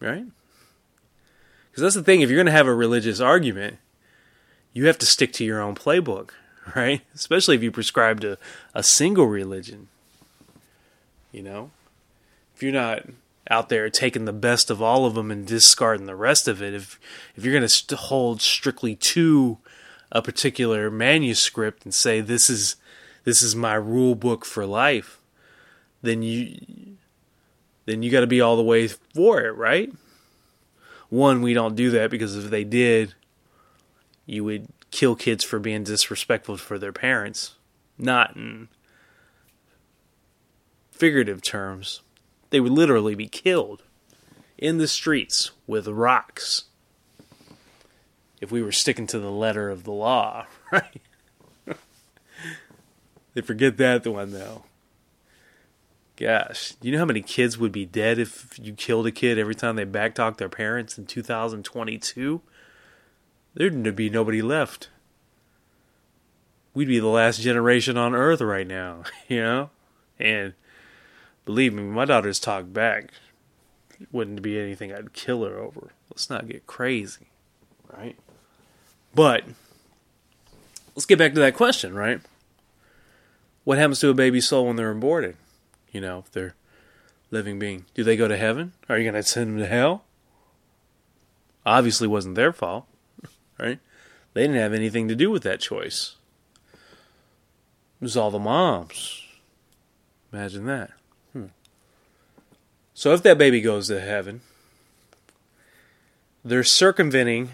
Right? 0.00 0.26
Because 1.70 1.82
that's 1.82 1.94
the 1.94 2.04
thing, 2.04 2.20
if 2.20 2.30
you're 2.30 2.38
going 2.38 2.46
to 2.46 2.52
have 2.52 2.68
a 2.68 2.74
religious 2.74 3.20
argument, 3.20 3.78
you 4.72 4.86
have 4.86 4.98
to 4.98 5.06
stick 5.06 5.32
to 5.34 5.44
your 5.44 5.60
own 5.60 5.74
playbook, 5.74 6.30
right? 6.76 7.02
Especially 7.14 7.56
if 7.56 7.62
you 7.62 7.72
prescribe 7.72 8.20
to 8.20 8.38
a 8.72 8.82
single 8.82 9.26
religion. 9.26 9.88
You 11.36 11.42
know? 11.42 11.70
If 12.54 12.62
you're 12.62 12.72
not 12.72 13.02
out 13.50 13.68
there 13.68 13.88
taking 13.90 14.24
the 14.24 14.32
best 14.32 14.70
of 14.70 14.82
all 14.82 15.06
of 15.06 15.14
them 15.14 15.30
and 15.30 15.46
discarding 15.46 16.06
the 16.06 16.16
rest 16.16 16.48
of 16.48 16.62
it. 16.62 16.74
If 16.74 16.98
if 17.36 17.44
you're 17.44 17.54
going 17.54 17.68
to 17.68 17.96
hold 17.96 18.42
strictly 18.42 18.96
to 18.96 19.58
a 20.10 20.22
particular 20.22 20.90
manuscript 20.90 21.84
and 21.84 21.94
say 21.94 22.20
this 22.20 22.50
is 22.50 22.76
this 23.24 23.42
is 23.42 23.54
my 23.54 23.74
rule 23.74 24.14
book 24.14 24.44
for 24.44 24.66
life, 24.66 25.18
then 26.02 26.22
you 26.22 26.56
then 27.84 28.02
you 28.02 28.10
got 28.10 28.20
to 28.20 28.26
be 28.26 28.40
all 28.40 28.56
the 28.56 28.62
way 28.62 28.88
for 28.88 29.44
it, 29.44 29.52
right? 29.52 29.92
One, 31.08 31.40
we 31.40 31.54
don't 31.54 31.76
do 31.76 31.90
that 31.90 32.10
because 32.10 32.34
if 32.36 32.50
they 32.50 32.64
did, 32.64 33.14
you 34.24 34.42
would 34.42 34.66
kill 34.90 35.14
kids 35.14 35.44
for 35.44 35.60
being 35.60 35.84
disrespectful 35.84 36.56
for 36.56 36.80
their 36.80 36.92
parents, 36.92 37.54
not 37.96 38.34
in 38.34 38.68
figurative 40.96 41.42
terms 41.42 42.00
they 42.50 42.60
would 42.60 42.72
literally 42.72 43.14
be 43.14 43.28
killed 43.28 43.82
in 44.58 44.78
the 44.78 44.88
streets 44.88 45.50
with 45.66 45.86
rocks 45.86 46.64
if 48.40 48.52
we 48.52 48.62
were 48.62 48.72
sticking 48.72 49.06
to 49.06 49.18
the 49.18 49.30
letter 49.30 49.70
of 49.70 49.84
the 49.84 49.92
law, 49.92 50.46
right? 50.72 51.00
they 53.34 53.40
forget 53.40 53.76
that 53.76 54.06
one 54.06 54.32
though. 54.32 54.64
Gosh, 56.16 56.74
you 56.80 56.92
know 56.92 56.98
how 56.98 57.04
many 57.04 57.20
kids 57.20 57.58
would 57.58 57.72
be 57.72 57.84
dead 57.84 58.18
if 58.18 58.58
you 58.58 58.72
killed 58.72 59.06
a 59.06 59.12
kid 59.12 59.38
every 59.38 59.54
time 59.54 59.76
they 59.76 59.84
backtalk 59.84 60.38
their 60.38 60.48
parents 60.48 60.96
in 60.96 61.04
2022? 61.04 62.40
There'd 63.52 63.96
be 63.96 64.08
nobody 64.08 64.40
left. 64.40 64.88
We'd 66.72 66.88
be 66.88 66.98
the 66.98 67.06
last 67.06 67.40
generation 67.40 67.98
on 67.98 68.14
Earth 68.14 68.40
right 68.40 68.66
now, 68.66 69.02
you 69.28 69.42
know? 69.42 69.70
And 70.18 70.54
believe 71.46 71.72
me, 71.72 71.82
my 71.82 72.04
daughter's 72.04 72.38
talked 72.38 72.74
back. 72.74 73.12
It 73.98 74.08
wouldn't 74.12 74.42
be 74.42 74.60
anything 74.60 74.92
I'd 74.92 75.14
kill 75.14 75.42
her 75.44 75.56
over. 75.56 75.92
Let's 76.10 76.28
not 76.28 76.46
get 76.46 76.66
crazy, 76.66 77.28
right? 77.96 78.18
But 79.14 79.44
let's 80.94 81.06
get 81.06 81.18
back 81.18 81.32
to 81.32 81.40
that 81.40 81.54
question, 81.54 81.94
right? 81.94 82.20
What 83.64 83.78
happens 83.78 84.00
to 84.00 84.10
a 84.10 84.14
baby's 84.14 84.46
soul 84.46 84.66
when 84.66 84.76
they're 84.76 84.90
aborted? 84.90 85.36
You 85.90 86.02
know, 86.02 86.18
if 86.18 86.30
they're 86.30 86.54
living 87.30 87.58
being. 87.58 87.86
Do 87.94 88.04
they 88.04 88.16
go 88.16 88.28
to 88.28 88.36
heaven? 88.36 88.72
Are 88.88 88.98
you 88.98 89.10
going 89.10 89.22
to 89.22 89.28
send 89.28 89.52
them 89.52 89.58
to 89.58 89.66
hell? 89.66 90.04
Obviously 91.64 92.06
wasn't 92.06 92.34
their 92.34 92.52
fault, 92.52 92.86
right? 93.58 93.78
They 94.34 94.42
didn't 94.42 94.56
have 94.56 94.72
anything 94.72 95.08
to 95.08 95.16
do 95.16 95.30
with 95.30 95.42
that 95.44 95.60
choice. 95.60 96.16
It 96.72 98.04
was 98.04 98.16
all 98.16 98.30
the 98.30 98.38
moms. 98.38 99.24
Imagine 100.32 100.66
that. 100.66 100.90
So 102.96 103.12
if 103.12 103.22
that 103.24 103.36
baby 103.36 103.60
goes 103.60 103.88
to 103.88 104.00
heaven, 104.00 104.40
they're 106.42 106.64
circumventing 106.64 107.50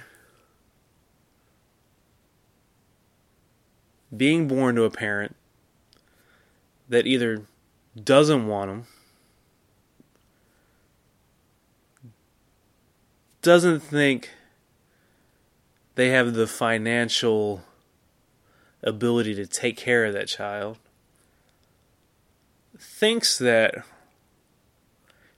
being 4.17 4.47
born 4.47 4.77
to 4.77 4.85
a 4.85 4.91
parent 4.91 5.35
that 6.89 7.09
either 7.09 7.43
doesn't 8.01 8.47
want 8.47 8.71
them, 8.71 8.87
doesn't 13.43 13.81
think 13.81 14.31
they 15.97 16.11
have 16.11 16.35
the 16.35 16.47
financial 16.47 17.65
ability 18.81 19.35
to 19.35 19.47
take 19.49 19.77
care 19.77 20.05
of 20.05 20.13
that 20.13 20.29
child, 20.29 20.79
thinks 22.79 23.37
that 23.39 23.85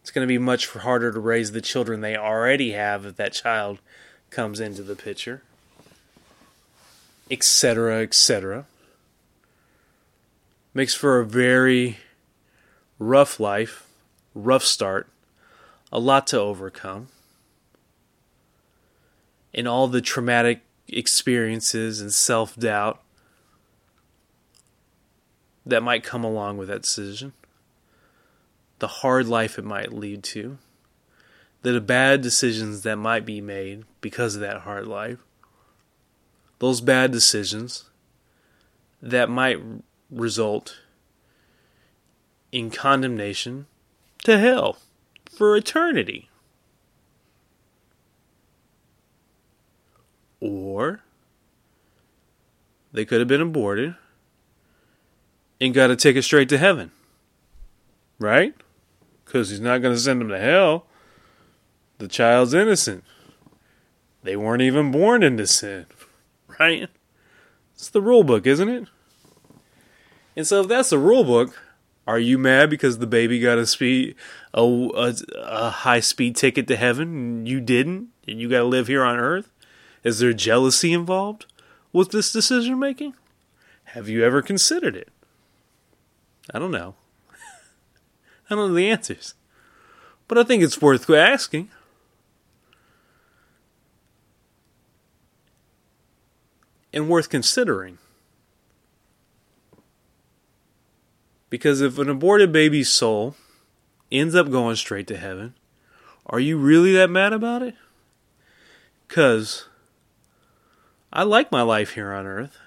it's 0.04 0.10
going 0.10 0.22
to 0.22 0.28
be 0.28 0.36
much 0.36 0.68
harder 0.68 1.10
to 1.10 1.18
raise 1.18 1.52
the 1.52 1.62
children 1.62 2.02
they 2.02 2.14
already 2.14 2.72
have 2.72 3.06
if 3.06 3.16
that 3.16 3.32
child 3.32 3.78
comes 4.28 4.60
into 4.60 4.82
the 4.82 4.94
picture, 4.94 5.42
etc., 7.30 8.02
etc. 8.02 8.66
Makes 10.74 10.94
for 10.94 11.20
a 11.20 11.24
very 11.24 12.00
rough 12.98 13.40
life, 13.40 13.88
rough 14.34 14.62
start, 14.62 15.08
a 15.90 15.98
lot 15.98 16.26
to 16.26 16.38
overcome, 16.38 17.08
and 19.54 19.66
all 19.66 19.88
the 19.88 20.02
traumatic 20.02 20.60
experiences 20.86 22.02
and 22.02 22.12
self 22.12 22.54
doubt 22.56 23.00
that 25.64 25.82
might 25.82 26.04
come 26.04 26.24
along 26.24 26.58
with 26.58 26.68
that 26.68 26.82
decision, 26.82 27.32
the 28.84 28.88
hard 28.88 29.26
life 29.26 29.58
it 29.58 29.64
might 29.64 29.94
lead 29.94 30.22
to, 30.22 30.58
the 31.62 31.80
bad 31.80 32.20
decisions 32.20 32.82
that 32.82 32.96
might 32.96 33.24
be 33.24 33.40
made 33.40 33.82
because 34.02 34.34
of 34.34 34.42
that 34.42 34.58
hard 34.58 34.86
life, 34.86 35.20
those 36.58 36.82
bad 36.82 37.10
decisions 37.10 37.88
that 39.00 39.30
might 39.30 39.58
result 40.10 40.80
in 42.52 42.68
condemnation 42.68 43.64
to 44.22 44.36
hell 44.36 44.76
for 45.34 45.56
eternity. 45.56 46.28
Or 50.40 51.00
they 52.92 53.06
could 53.06 53.20
have 53.20 53.28
been 53.28 53.40
aborted 53.40 53.94
and 55.58 55.72
got 55.72 55.86
to 55.86 55.96
take 55.96 56.16
it 56.16 56.22
straight 56.24 56.50
to 56.50 56.58
heaven. 56.58 56.90
Right? 58.18 58.54
Because 59.34 59.50
he's 59.50 59.58
not 59.58 59.82
going 59.82 59.92
to 59.92 60.00
send 60.00 60.20
them 60.20 60.28
to 60.28 60.38
hell. 60.38 60.86
The 61.98 62.06
child's 62.06 62.54
innocent. 62.54 63.02
They 64.22 64.36
weren't 64.36 64.62
even 64.62 64.92
born 64.92 65.24
into 65.24 65.48
sin. 65.48 65.86
Right? 66.60 66.88
It's 67.74 67.90
the 67.90 68.00
rule 68.00 68.22
book, 68.22 68.46
isn't 68.46 68.68
it? 68.68 68.86
And 70.36 70.46
so 70.46 70.60
if 70.60 70.68
that's 70.68 70.90
the 70.90 71.00
rule 71.00 71.24
book, 71.24 71.60
are 72.06 72.20
you 72.20 72.38
mad 72.38 72.70
because 72.70 72.98
the 72.98 73.08
baby 73.08 73.40
got 73.40 73.58
a 73.58 73.66
speed 73.66 74.14
a, 74.52 74.62
a, 74.62 75.14
a 75.36 75.70
high 75.70 75.98
speed 75.98 76.36
ticket 76.36 76.68
to 76.68 76.76
heaven 76.76 77.08
and 77.08 77.48
you 77.48 77.60
didn't 77.60 78.10
and 78.28 78.40
you 78.40 78.48
got 78.48 78.58
to 78.58 78.64
live 78.66 78.86
here 78.86 79.02
on 79.02 79.18
earth? 79.18 79.50
Is 80.04 80.20
there 80.20 80.32
jealousy 80.32 80.92
involved 80.92 81.46
with 81.92 82.12
this 82.12 82.32
decision 82.32 82.78
making? 82.78 83.14
Have 83.86 84.08
you 84.08 84.24
ever 84.24 84.42
considered 84.42 84.94
it? 84.94 85.08
I 86.52 86.60
don't 86.60 86.70
know. 86.70 86.94
I 88.48 88.54
don't 88.54 88.68
know 88.68 88.74
the 88.74 88.90
answers. 88.90 89.34
But 90.28 90.38
I 90.38 90.44
think 90.44 90.62
it's 90.62 90.80
worth 90.80 91.08
asking. 91.08 91.70
And 96.92 97.08
worth 97.08 97.28
considering. 97.28 97.98
Because 101.50 101.80
if 101.80 101.98
an 101.98 102.08
aborted 102.08 102.52
baby's 102.52 102.90
soul 102.90 103.36
ends 104.10 104.34
up 104.34 104.50
going 104.50 104.76
straight 104.76 105.06
to 105.08 105.16
heaven, 105.16 105.54
are 106.26 106.40
you 106.40 106.56
really 106.56 106.92
that 106.94 107.10
mad 107.10 107.32
about 107.32 107.62
it? 107.62 107.74
Because 109.06 109.68
I 111.12 111.22
like 111.22 111.52
my 111.52 111.62
life 111.62 111.90
here 111.90 112.12
on 112.12 112.26
Earth. 112.26 112.58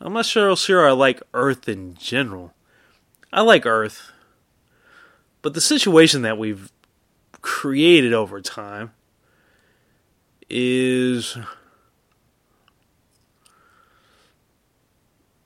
I'm 0.00 0.12
not 0.12 0.26
sure, 0.26 0.56
sure 0.56 0.88
I 0.88 0.92
like 0.92 1.22
Earth 1.32 1.68
in 1.68 1.94
general. 1.94 2.54
I 3.32 3.42
like 3.42 3.66
Earth. 3.66 4.12
But 5.46 5.54
the 5.54 5.60
situation 5.60 6.22
that 6.22 6.38
we've 6.38 6.72
created 7.40 8.12
over 8.12 8.40
time 8.40 8.90
is 10.50 11.38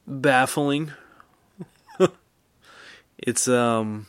baffling 0.07 0.93
it's 3.19 3.47
um 3.47 4.07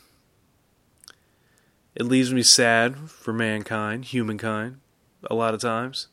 it 1.94 2.04
leaves 2.04 2.32
me 2.32 2.42
sad 2.42 2.96
for 3.10 3.34
mankind, 3.34 4.06
humankind, 4.06 4.80
a 5.24 5.34
lot 5.34 5.52
of 5.52 5.60
times. 5.60 6.08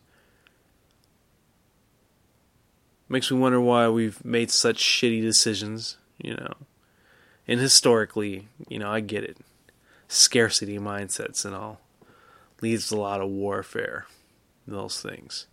Makes 3.08 3.32
me 3.32 3.38
wonder 3.38 3.62
why 3.62 3.88
we've 3.88 4.26
made 4.26 4.52
such 4.52 4.84
shitty 4.84 5.22
decisions, 5.22 5.96
you 6.18 6.36
know. 6.36 6.52
And 7.48 7.62
historically, 7.62 8.50
you 8.68 8.78
know, 8.78 8.92
I 8.92 9.00
get 9.00 9.24
it. 9.24 9.38
Scarcity 10.10 10.80
mindsets 10.80 11.46
and 11.46 11.56
all 11.56 11.80
leads 12.62 12.90
to 12.90 12.96
a 12.96 12.98
lot 12.98 13.22
of 13.22 13.30
warfare, 13.30 14.08
those 14.68 15.02
things. 15.02 15.46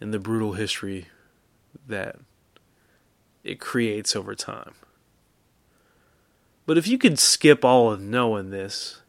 And 0.00 0.14
the 0.14 0.20
brutal 0.20 0.52
history 0.52 1.08
that 1.86 2.16
it 3.42 3.58
creates 3.58 4.14
over 4.14 4.34
time. 4.34 4.74
But 6.66 6.78
if 6.78 6.86
you 6.86 6.98
could 6.98 7.18
skip 7.18 7.64
all 7.64 7.90
of 7.90 8.00
knowing 8.00 8.50
this 8.50 9.02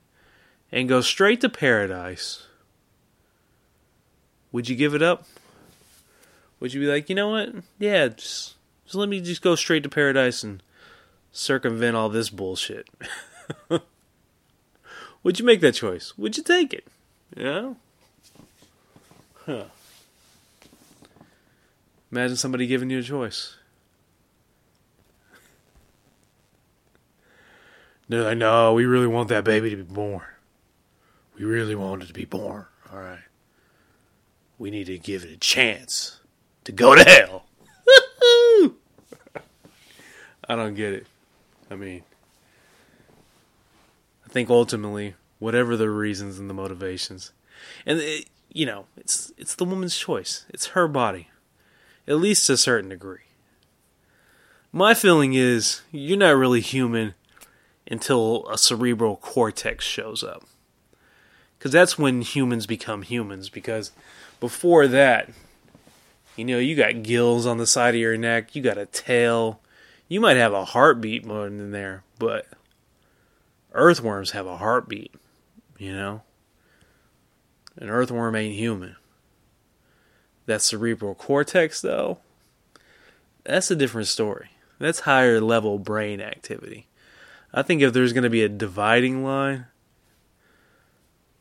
and 0.72 0.90
go 0.90 1.00
straight 1.00 1.42
to 1.42 1.50
paradise, 1.50 2.48
would 4.52 4.68
you 4.68 4.76
give 4.76 4.96
it 4.96 5.02
up? 5.04 5.26
Would 6.60 6.74
you 6.74 6.82
be 6.82 6.88
like, 6.88 7.08
you 7.08 7.16
know 7.16 7.30
what? 7.30 7.54
Yeah, 7.78 8.08
just, 8.08 8.56
just 8.84 8.96
let 8.96 9.10
me 9.10 9.22
just 9.22 9.42
go 9.44 9.56
straight 9.56 9.84
to 9.84 9.90
paradise 9.90 10.44
and 10.44 10.64
circumvent 11.32 11.96
all 11.96 12.10
this 12.10 12.30
bullshit. 12.30 12.90
would 15.26 15.40
you 15.40 15.46
make 15.46 15.60
that 15.62 15.74
choice? 15.74 16.16
Would 16.20 16.38
you 16.38 16.44
take 16.44 16.72
it? 16.72 16.86
Yeah? 17.36 17.74
Huh. 19.48 19.64
Imagine 22.12 22.38
somebody 22.38 22.68
giving 22.68 22.92
you 22.92 23.00
a 23.00 23.04
choice. 23.04 23.56
They're 28.08 28.22
like, 28.22 28.38
no, 28.38 28.76
we 28.76 28.86
really 28.86 29.08
want 29.08 29.30
that 29.30 29.44
baby 29.44 29.72
to 29.72 29.78
be 29.78 29.82
born. 29.82 30.22
We 31.40 31.44
really 31.44 31.74
want 31.74 32.04
it 32.04 32.06
to 32.06 32.14
be 32.14 32.26
born. 32.26 32.68
All 32.94 33.00
right. 33.00 33.18
We 34.60 34.70
need 34.70 34.86
to 34.86 35.00
give 35.00 35.24
it 35.24 35.32
a 35.32 35.38
chance 35.38 36.20
to 36.66 36.72
go 36.72 36.94
to 36.94 37.04
hell. 37.04 37.46
I 40.48 40.56
don't 40.56 40.76
get 40.76 40.94
it. 40.94 41.08
I 41.72 41.76
mean, 41.76 42.04
think 44.36 44.50
ultimately, 44.50 45.16
whatever 45.40 45.78
the 45.78 45.90
reasons 45.90 46.38
and 46.40 46.50
the 46.50 46.54
motivations, 46.54 47.32
and 47.86 48.00
it, 48.00 48.26
you 48.52 48.66
know, 48.66 48.86
it's 48.98 49.32
it's 49.38 49.56
the 49.56 49.64
woman's 49.64 49.98
choice. 49.98 50.46
It's 50.50 50.68
her 50.68 50.90
body, 50.90 51.30
at 52.06 52.18
least 52.18 52.46
to 52.48 52.54
a 52.54 52.58
certain 52.58 52.90
degree. 52.90 53.22
My 54.74 54.94
feeling 54.94 55.36
is 55.36 55.84
you're 55.90 56.18
not 56.18 56.36
really 56.36 56.60
human 56.60 57.14
until 57.90 58.46
a 58.50 58.58
cerebral 58.58 59.16
cortex 59.16 59.86
shows 59.86 60.22
up. 60.22 60.44
Because 61.58 61.72
that's 61.72 61.98
when 61.98 62.22
humans 62.22 62.68
become 62.68 63.04
humans. 63.04 63.48
Because 63.50 63.94
before 64.42 64.86
that, 64.90 65.30
you 66.36 66.44
know, 66.44 66.60
you 66.60 66.76
got 66.76 67.04
gills 67.04 67.46
on 67.46 67.58
the 67.58 67.66
side 67.66 67.96
of 67.96 68.02
your 68.02 68.18
neck, 68.18 68.54
you 68.54 68.62
got 68.62 68.78
a 68.78 68.86
tail, 68.86 69.62
you 70.10 70.20
might 70.20 70.36
have 70.36 70.52
a 70.52 70.66
heartbeat 70.66 71.26
more 71.26 71.46
than 71.46 71.72
there, 71.72 72.04
but 72.20 72.48
earthworms 73.76 74.32
have 74.32 74.48
a 74.48 74.58
heartbeat, 74.58 75.14
you 75.78 75.94
know? 75.94 76.24
An 77.78 77.90
earthworm 77.90 78.36
ain't 78.36 78.56
human. 78.56 78.96
That 80.46 80.62
cerebral 80.62 81.16
cortex, 81.16 81.82
though, 81.82 82.20
that's 83.44 83.70
a 83.70 83.76
different 83.76 84.08
story. 84.08 84.50
That's 84.80 85.02
higher 85.02 85.40
level 85.42 85.78
brain 85.78 86.22
activity. 86.22 86.88
I 87.54 87.62
think 87.62 87.82
if 87.82 87.94
there's 87.94 88.14
going 88.14 88.24
to 88.24 88.30
be 88.30 88.44
a 88.44 88.50
dividing 88.50 89.24
line, 89.24 89.68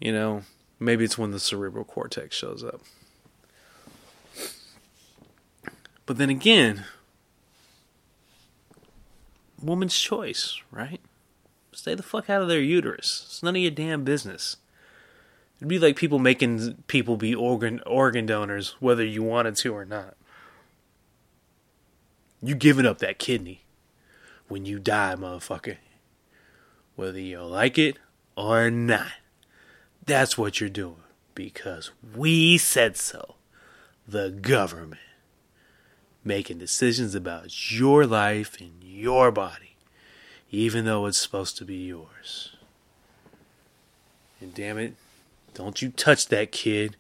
you 0.00 0.12
know, 0.12 0.42
maybe 0.78 1.04
it's 1.04 1.18
when 1.18 1.30
the 1.30 1.40
cerebral 1.40 1.84
cortex 1.84 2.36
shows 2.36 2.62
up. 2.62 2.80
But 6.06 6.18
then 6.18 6.30
again, 6.30 6.84
woman's 9.62 9.98
choice, 9.98 10.60
right? 10.70 11.00
Stay 11.84 11.94
the 11.94 12.02
fuck 12.02 12.30
out 12.30 12.40
of 12.40 12.48
their 12.48 12.62
uterus. 12.62 13.24
It's 13.26 13.42
none 13.42 13.56
of 13.56 13.60
your 13.60 13.70
damn 13.70 14.04
business. 14.04 14.56
It'd 15.58 15.68
be 15.68 15.78
like 15.78 15.96
people 15.96 16.18
making 16.18 16.82
people 16.86 17.18
be 17.18 17.34
organ 17.34 17.82
organ 17.84 18.24
donors 18.24 18.74
whether 18.80 19.04
you 19.04 19.22
wanted 19.22 19.56
to 19.56 19.74
or 19.74 19.84
not. 19.84 20.16
You 22.42 22.54
giving 22.54 22.86
up 22.86 23.00
that 23.00 23.18
kidney 23.18 23.64
when 24.48 24.64
you 24.64 24.78
die, 24.78 25.14
motherfucker. 25.14 25.76
Whether 26.96 27.20
you 27.20 27.42
like 27.42 27.76
it 27.76 27.98
or 28.34 28.70
not. 28.70 29.12
That's 30.06 30.38
what 30.38 30.60
you're 30.60 30.70
doing. 30.70 31.02
Because 31.34 31.90
we 32.16 32.56
said 32.56 32.96
so. 32.96 33.34
The 34.08 34.30
government. 34.30 35.02
Making 36.24 36.56
decisions 36.56 37.14
about 37.14 37.78
your 37.78 38.06
life 38.06 38.58
and 38.58 38.82
your 38.82 39.30
body. 39.30 39.73
Even 40.54 40.84
though 40.84 41.06
it's 41.06 41.18
supposed 41.18 41.56
to 41.58 41.64
be 41.64 41.74
yours. 41.74 42.54
And 44.40 44.54
damn 44.54 44.78
it, 44.78 44.94
don't 45.52 45.82
you 45.82 45.90
touch 45.90 46.28
that 46.28 46.52
kid. 46.52 46.94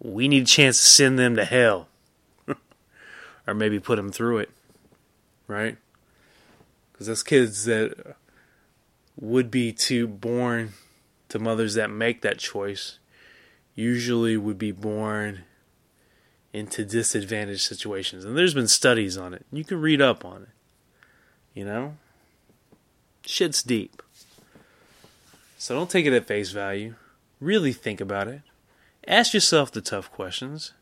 We 0.00 0.28
need 0.28 0.44
a 0.44 0.46
chance 0.46 0.78
to 0.78 0.84
send 0.84 1.18
them 1.18 1.34
to 1.34 1.44
hell. 1.44 1.88
or 3.48 3.54
maybe 3.54 3.80
put 3.80 3.96
them 3.96 4.12
through 4.12 4.38
it. 4.38 4.50
Right? 5.48 5.76
Because 6.92 7.08
those 7.08 7.24
kids 7.24 7.64
that 7.64 8.14
would 9.18 9.50
be 9.50 9.72
to 9.72 10.06
born 10.06 10.74
to 11.30 11.40
mothers 11.40 11.74
that 11.74 11.90
make 11.90 12.22
that 12.22 12.38
choice 12.38 13.00
usually 13.74 14.36
would 14.36 14.58
be 14.58 14.70
born 14.70 15.42
into 16.52 16.84
disadvantaged 16.84 17.62
situations. 17.62 18.24
And 18.24 18.38
there's 18.38 18.54
been 18.54 18.68
studies 18.68 19.16
on 19.16 19.34
it. 19.34 19.44
You 19.50 19.64
can 19.64 19.80
read 19.80 20.00
up 20.00 20.24
on 20.24 20.42
it. 20.42 20.48
You 21.54 21.64
know? 21.64 21.96
Shit's 23.30 23.62
deep. 23.62 24.02
So 25.56 25.74
don't 25.74 25.88
take 25.88 26.04
it 26.04 26.12
at 26.12 26.26
face 26.26 26.50
value. 26.50 26.96
Really 27.40 27.72
think 27.72 28.00
about 28.00 28.26
it. 28.26 28.42
Ask 29.06 29.32
yourself 29.32 29.70
the 29.70 29.80
tough 29.80 30.10
questions. 30.10 30.72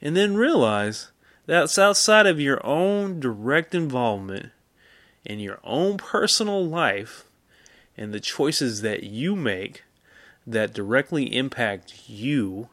And 0.00 0.16
then 0.16 0.36
realize 0.36 1.10
that 1.46 1.64
it's 1.64 1.78
outside 1.78 2.26
of 2.26 2.40
your 2.40 2.64
own 2.64 3.18
direct 3.18 3.74
involvement 3.74 4.50
in 5.24 5.40
your 5.40 5.58
own 5.64 5.96
personal 5.96 6.64
life 6.64 7.24
and 7.96 8.14
the 8.14 8.20
choices 8.20 8.82
that 8.82 9.02
you 9.02 9.34
make 9.34 9.82
that 10.46 10.72
directly 10.72 11.34
impact 11.36 12.08
you 12.08 12.68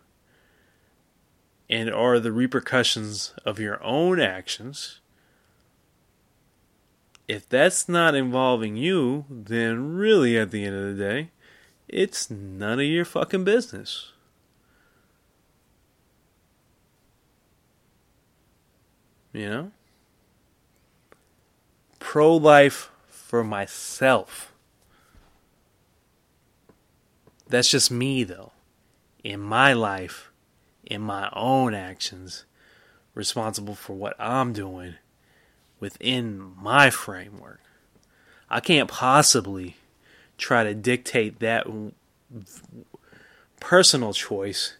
and 1.67 1.89
are 1.89 2.19
the 2.19 2.31
repercussions 2.31 3.33
of 3.43 3.59
your 3.59 3.83
own 3.83 4.19
actions. 4.19 4.98
If 7.29 7.47
that's 7.47 7.87
not 7.87 8.15
involving 8.15 8.75
you, 8.75 9.25
then 9.29 9.93
really 9.93 10.35
at 10.35 10.49
the 10.49 10.65
end 10.65 10.75
of 10.75 10.97
the 10.97 11.03
day, 11.03 11.29
it's 11.87 12.31
none 12.31 12.79
of 12.79 12.85
your 12.87 13.05
fucking 13.05 13.43
business. 13.43 14.13
You 19.31 19.47
know? 19.47 19.71
Pro 21.99 22.35
life 22.35 22.89
for 23.07 23.43
myself. 23.43 24.51
That's 27.47 27.69
just 27.69 27.91
me, 27.91 28.23
though. 28.23 28.53
In 29.23 29.39
my 29.39 29.73
life, 29.73 30.31
in 30.83 31.01
my 31.03 31.29
own 31.33 31.75
actions, 31.75 32.45
responsible 33.13 33.75
for 33.75 33.93
what 33.93 34.15
I'm 34.19 34.51
doing 34.51 34.95
within 35.79 36.53
my 36.61 36.89
framework. 36.89 37.61
I 38.49 38.59
can't 38.59 38.89
possibly 38.89 39.77
try 40.37 40.63
to 40.63 40.73
dictate 40.73 41.39
that 41.39 41.67
personal 43.59 44.13
choice 44.13 44.75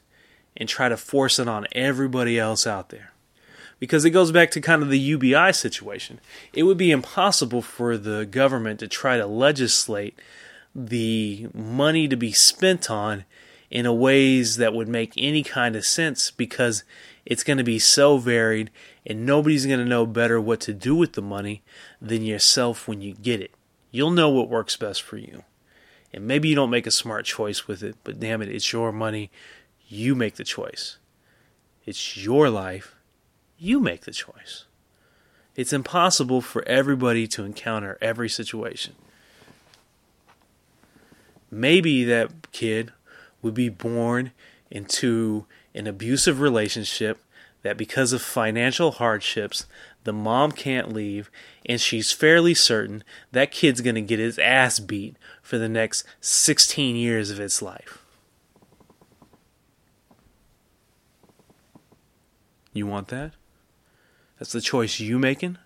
and 0.58 0.68
try 0.68 0.90
to 0.90 0.98
force 0.98 1.40
it 1.40 1.48
on 1.48 1.68
everybody 1.72 2.40
else 2.40 2.66
out 2.66 2.90
there. 2.90 3.12
Because 3.80 4.04
it 4.04 4.10
goes 4.10 4.32
back 4.32 4.52
to 4.52 4.62
kind 4.62 4.82
of 4.82 4.90
the 4.90 5.00
UBI 5.00 5.54
situation. 5.54 6.20
It 6.52 6.64
would 6.64 6.78
be 6.78 6.92
impossible 6.92 7.62
for 7.62 7.98
the 7.98 8.26
government 8.26 8.80
to 8.82 8.88
try 8.88 9.18
to 9.18 9.26
legislate 9.26 10.20
the 10.76 11.48
money 11.54 12.08
to 12.08 12.18
be 12.18 12.34
spent 12.34 12.90
on 12.90 13.24
in 13.70 13.86
a 13.86 13.94
ways 13.94 14.58
that 14.58 14.74
would 14.74 14.88
make 14.88 15.14
any 15.18 15.44
kind 15.44 15.76
of 15.76 15.86
sense 15.86 16.32
because 16.32 16.84
it's 17.26 17.44
going 17.44 17.58
to 17.58 17.64
be 17.64 17.80
so 17.80 18.18
varied 18.18 18.72
and 19.06 19.26
nobody's 19.26 19.66
going 19.66 19.80
to 19.80 19.86
know 19.86 20.06
better 20.06 20.42
what 20.42 20.60
to 20.62 20.74
do 20.74 20.96
with 20.96 21.14
the 21.14 21.22
money 21.22 21.62
than 22.02 22.24
yourself 22.24 22.88
when 22.88 23.02
you 23.02 23.14
get 23.14 23.42
it. 23.42 23.52
You'll 23.92 24.12
know 24.12 24.30
what 24.30 24.50
works 24.50 24.76
best 24.76 25.02
for 25.02 25.18
you. 25.18 25.44
And 26.12 26.26
maybe 26.26 26.50
you 26.50 26.56
don't 26.56 26.72
make 26.72 26.88
a 26.88 26.92
smart 26.92 27.26
choice 27.26 27.68
with 27.68 27.84
it, 27.84 27.96
but 28.04 28.20
damn 28.20 28.42
it, 28.42 28.50
it's 28.50 28.74
your 28.74 28.92
money. 28.92 29.30
You 29.88 30.16
make 30.16 30.36
the 30.36 30.44
choice. 30.44 30.98
It's 31.86 32.18
your 32.18 32.50
life. 32.50 32.96
You 33.58 33.80
make 33.80 34.02
the 34.02 34.12
choice. 34.12 34.66
It's 35.56 35.74
impossible 35.74 36.42
for 36.42 36.68
everybody 36.68 37.28
to 37.28 37.44
encounter 37.44 37.98
every 38.02 38.30
situation. 38.30 38.96
Maybe 41.52 42.04
that 42.06 42.52
kid 42.52 42.94
would 43.42 43.54
be 43.54 43.70
born 43.70 44.32
into 44.70 45.46
an 45.74 45.88
abusive 45.88 46.40
relationship 46.40 47.20
that 47.62 47.78
because 47.78 48.14
of 48.14 48.22
financial 48.22 48.92
hardships, 48.92 49.66
the 50.04 50.14
mom 50.14 50.52
can't 50.52 50.94
leave, 50.94 51.30
and 51.66 51.82
she's 51.82 52.12
fairly 52.12 52.54
certain 52.54 53.04
that 53.32 53.52
kid's 53.52 53.82
going 53.82 53.96
to 53.96 54.02
get 54.02 54.20
his 54.20 54.40
ass 54.40 54.80
beat 54.80 55.18
for 55.42 55.58
the 55.58 55.70
next 55.70 56.06
16 56.22 56.96
years 56.96 57.30
of 57.30 57.40
its 57.40 57.62
life. 57.62 58.00
You 62.72 62.88
want 62.88 63.10
that? 63.10 63.34
That's 64.38 64.54
the 64.54 64.62
choice 64.62 65.00
you 65.00 65.20
making 65.20 65.58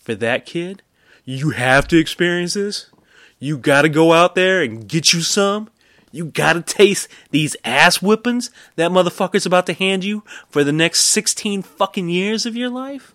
for 0.00 0.14
that 0.16 0.46
kid? 0.46 0.82
You 1.24 1.50
have 1.50 1.86
to 1.88 1.98
experience 1.98 2.54
this? 2.54 2.90
You 3.38 3.56
got 3.56 3.82
to 3.82 3.88
go 3.88 4.12
out 4.12 4.34
there 4.34 4.62
and 4.62 4.88
get 4.88 5.12
you 5.12 5.20
some? 5.20 5.70
You 6.12 6.26
gotta 6.26 6.62
taste 6.62 7.08
these 7.30 7.56
ass 7.64 7.98
whippings 7.98 8.50
that 8.76 8.90
motherfucker's 8.90 9.46
about 9.46 9.66
to 9.66 9.72
hand 9.72 10.04
you 10.04 10.24
for 10.48 10.64
the 10.64 10.72
next 10.72 11.04
16 11.04 11.62
fucking 11.62 12.08
years 12.08 12.46
of 12.46 12.56
your 12.56 12.68
life? 12.68 13.14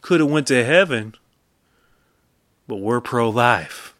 Could 0.00 0.20
have 0.20 0.30
went 0.30 0.46
to 0.46 0.64
heaven, 0.64 1.14
but 2.68 2.76
we're 2.76 3.00
pro-life. 3.00 3.94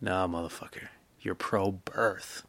Nah, 0.00 0.26
motherfucker. 0.26 0.88
You're 1.20 1.34
pro-birth. 1.34 2.44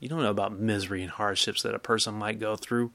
You 0.00 0.08
don't 0.08 0.22
know 0.22 0.30
about 0.30 0.58
misery 0.58 1.02
and 1.02 1.10
hardships 1.10 1.62
that 1.62 1.74
a 1.74 1.78
person 1.78 2.14
might 2.14 2.40
go 2.40 2.56
through 2.56 2.90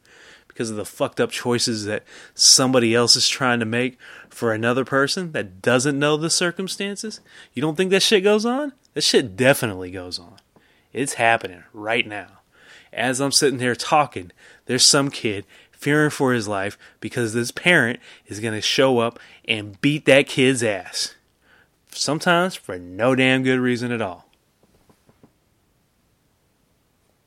because 0.57 0.71
of 0.71 0.75
the 0.75 0.85
fucked 0.85 1.21
up 1.21 1.29
choices 1.29 1.85
that 1.85 2.03
somebody 2.33 2.95
else 2.95 3.15
is 3.15 3.29
trying 3.29 3.59
to 3.59 3.65
make 3.65 3.95
for 4.27 4.51
another 4.51 4.83
person 4.83 5.31
that 5.31 5.61
doesn't 5.61 5.99
know 5.99 6.17
the 6.17 6.31
circumstances? 6.31 7.19
You 7.53 7.61
don't 7.61 7.75
think 7.75 7.91
that 7.91 8.01
shit 8.01 8.23
goes 8.23 8.43
on? 8.43 8.73
That 8.95 9.03
shit 9.03 9.35
definitely 9.35 9.91
goes 9.91 10.17
on. 10.17 10.37
It's 10.93 11.13
happening 11.13 11.63
right 11.73 12.07
now. 12.07 12.39
As 12.91 13.21
I'm 13.21 13.31
sitting 13.31 13.59
here 13.59 13.75
talking, 13.75 14.31
there's 14.65 14.83
some 14.83 15.11
kid 15.11 15.45
fearing 15.71 16.09
for 16.09 16.33
his 16.33 16.47
life 16.47 16.75
because 16.99 17.35
this 17.35 17.51
parent 17.51 17.99
is 18.25 18.39
going 18.39 18.55
to 18.55 18.61
show 18.61 18.97
up 18.97 19.19
and 19.45 19.79
beat 19.79 20.05
that 20.05 20.25
kid's 20.25 20.63
ass. 20.63 21.13
Sometimes 21.91 22.55
for 22.55 22.79
no 22.79 23.13
damn 23.13 23.43
good 23.43 23.59
reason 23.59 23.91
at 23.91 24.01
all. 24.01 24.27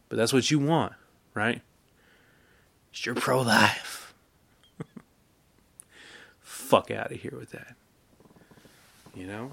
But 0.09 0.16
that's 0.16 0.33
what 0.33 0.51
you 0.51 0.59
want, 0.59 0.95
right? 1.33 1.62
You're 2.92 3.14
pro 3.14 3.40
life. 3.40 4.12
Fuck 6.40 6.90
out 6.90 7.12
of 7.12 7.20
here 7.20 7.35
with 7.37 7.50
that. 7.50 7.74
You 9.14 9.26
know? 9.26 9.53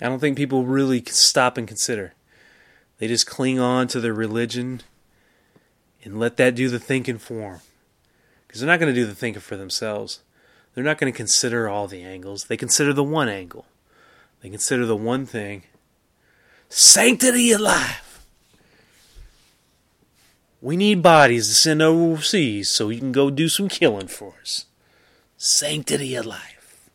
I 0.00 0.08
don't 0.08 0.20
think 0.20 0.36
people 0.36 0.64
really 0.64 1.02
stop 1.06 1.58
and 1.58 1.68
consider. 1.68 2.14
They 2.98 3.08
just 3.08 3.26
cling 3.26 3.58
on 3.58 3.88
to 3.88 4.00
their 4.00 4.14
religion 4.14 4.82
and 6.02 6.18
let 6.18 6.36
that 6.36 6.54
do 6.54 6.68
the 6.68 6.78
thinking 6.78 7.18
for 7.18 7.34
them. 7.34 7.60
Because 8.46 8.60
they're 8.60 8.70
not 8.70 8.80
going 8.80 8.92
to 8.92 9.00
do 9.00 9.06
the 9.06 9.14
thinking 9.14 9.40
for 9.40 9.56
themselves. 9.56 10.20
They're 10.74 10.84
not 10.84 10.98
going 10.98 11.12
to 11.12 11.16
consider 11.16 11.68
all 11.68 11.86
the 11.86 12.02
angles. 12.02 12.44
They 12.44 12.56
consider 12.56 12.92
the 12.92 13.04
one 13.04 13.28
angle. 13.28 13.66
They 14.40 14.48
consider 14.48 14.86
the 14.86 14.96
one 14.96 15.26
thing 15.26 15.64
sanctity 16.68 17.52
of 17.52 17.60
life. 17.60 18.26
We 20.60 20.76
need 20.76 21.02
bodies 21.02 21.48
to 21.48 21.54
send 21.54 21.82
overseas 21.82 22.70
so 22.70 22.88
you 22.88 22.98
can 22.98 23.12
go 23.12 23.28
do 23.28 23.48
some 23.48 23.68
killing 23.68 24.08
for 24.08 24.34
us. 24.40 24.64
Sanctity 25.36 26.14
of 26.14 26.24
life. 26.24 26.88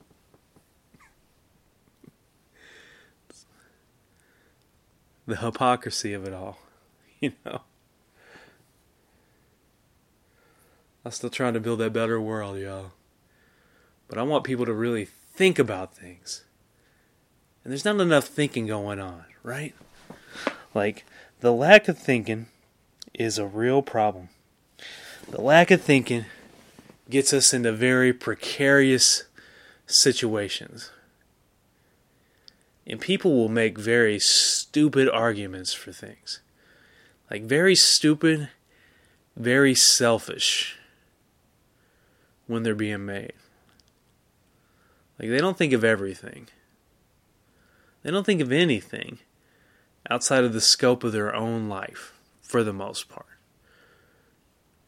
The 5.27 5.35
hypocrisy 5.35 6.13
of 6.13 6.25
it 6.25 6.33
all, 6.33 6.57
you 7.19 7.33
know. 7.45 7.61
I'm 11.05 11.11
still 11.11 11.29
trying 11.29 11.53
to 11.53 11.59
build 11.59 11.79
that 11.79 11.93
better 11.93 12.19
world, 12.19 12.57
y'all. 12.57 12.93
But 14.07 14.17
I 14.17 14.23
want 14.23 14.43
people 14.43 14.65
to 14.65 14.73
really 14.73 15.05
think 15.05 15.59
about 15.59 15.93
things. 15.95 16.43
And 17.63 17.71
there's 17.71 17.85
not 17.85 17.99
enough 17.99 18.25
thinking 18.25 18.65
going 18.65 18.99
on, 18.99 19.25
right? 19.43 19.73
Like, 20.73 21.05
the 21.39 21.53
lack 21.53 21.87
of 21.87 21.97
thinking 21.97 22.47
is 23.13 23.37
a 23.37 23.45
real 23.45 23.81
problem. 23.81 24.29
The 25.29 25.41
lack 25.41 25.71
of 25.71 25.81
thinking 25.81 26.25
gets 27.09 27.33
us 27.33 27.53
into 27.53 27.71
very 27.71 28.13
precarious 28.13 29.23
situations. 29.87 30.91
And 32.85 32.99
people 32.99 33.35
will 33.35 33.49
make 33.49 33.77
very 33.77 34.19
stupid 34.19 35.09
arguments 35.09 35.73
for 35.73 35.91
things. 35.91 36.39
Like, 37.29 37.43
very 37.43 37.75
stupid, 37.75 38.49
very 39.35 39.75
selfish 39.75 40.77
when 42.47 42.63
they're 42.63 42.73
being 42.73 43.05
made. 43.05 43.33
Like, 45.19 45.29
they 45.29 45.37
don't 45.37 45.57
think 45.57 45.73
of 45.73 45.83
everything. 45.83 46.47
They 48.01 48.11
don't 48.11 48.25
think 48.25 48.41
of 48.41 48.51
anything 48.51 49.19
outside 50.09 50.43
of 50.43 50.53
the 50.53 50.61
scope 50.61 51.03
of 51.03 51.11
their 51.11 51.35
own 51.35 51.69
life, 51.69 52.13
for 52.41 52.63
the 52.63 52.73
most 52.73 53.09
part. 53.09 53.25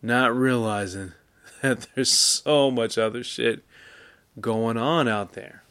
Not 0.02 0.36
realizing 0.36 1.14
that 1.62 1.88
there's 1.96 2.12
so 2.12 2.72
much 2.72 2.98
other 2.98 3.24
shit 3.24 3.64
going 4.40 4.78
on 4.78 5.08
out 5.08 5.34
there, 5.34 5.64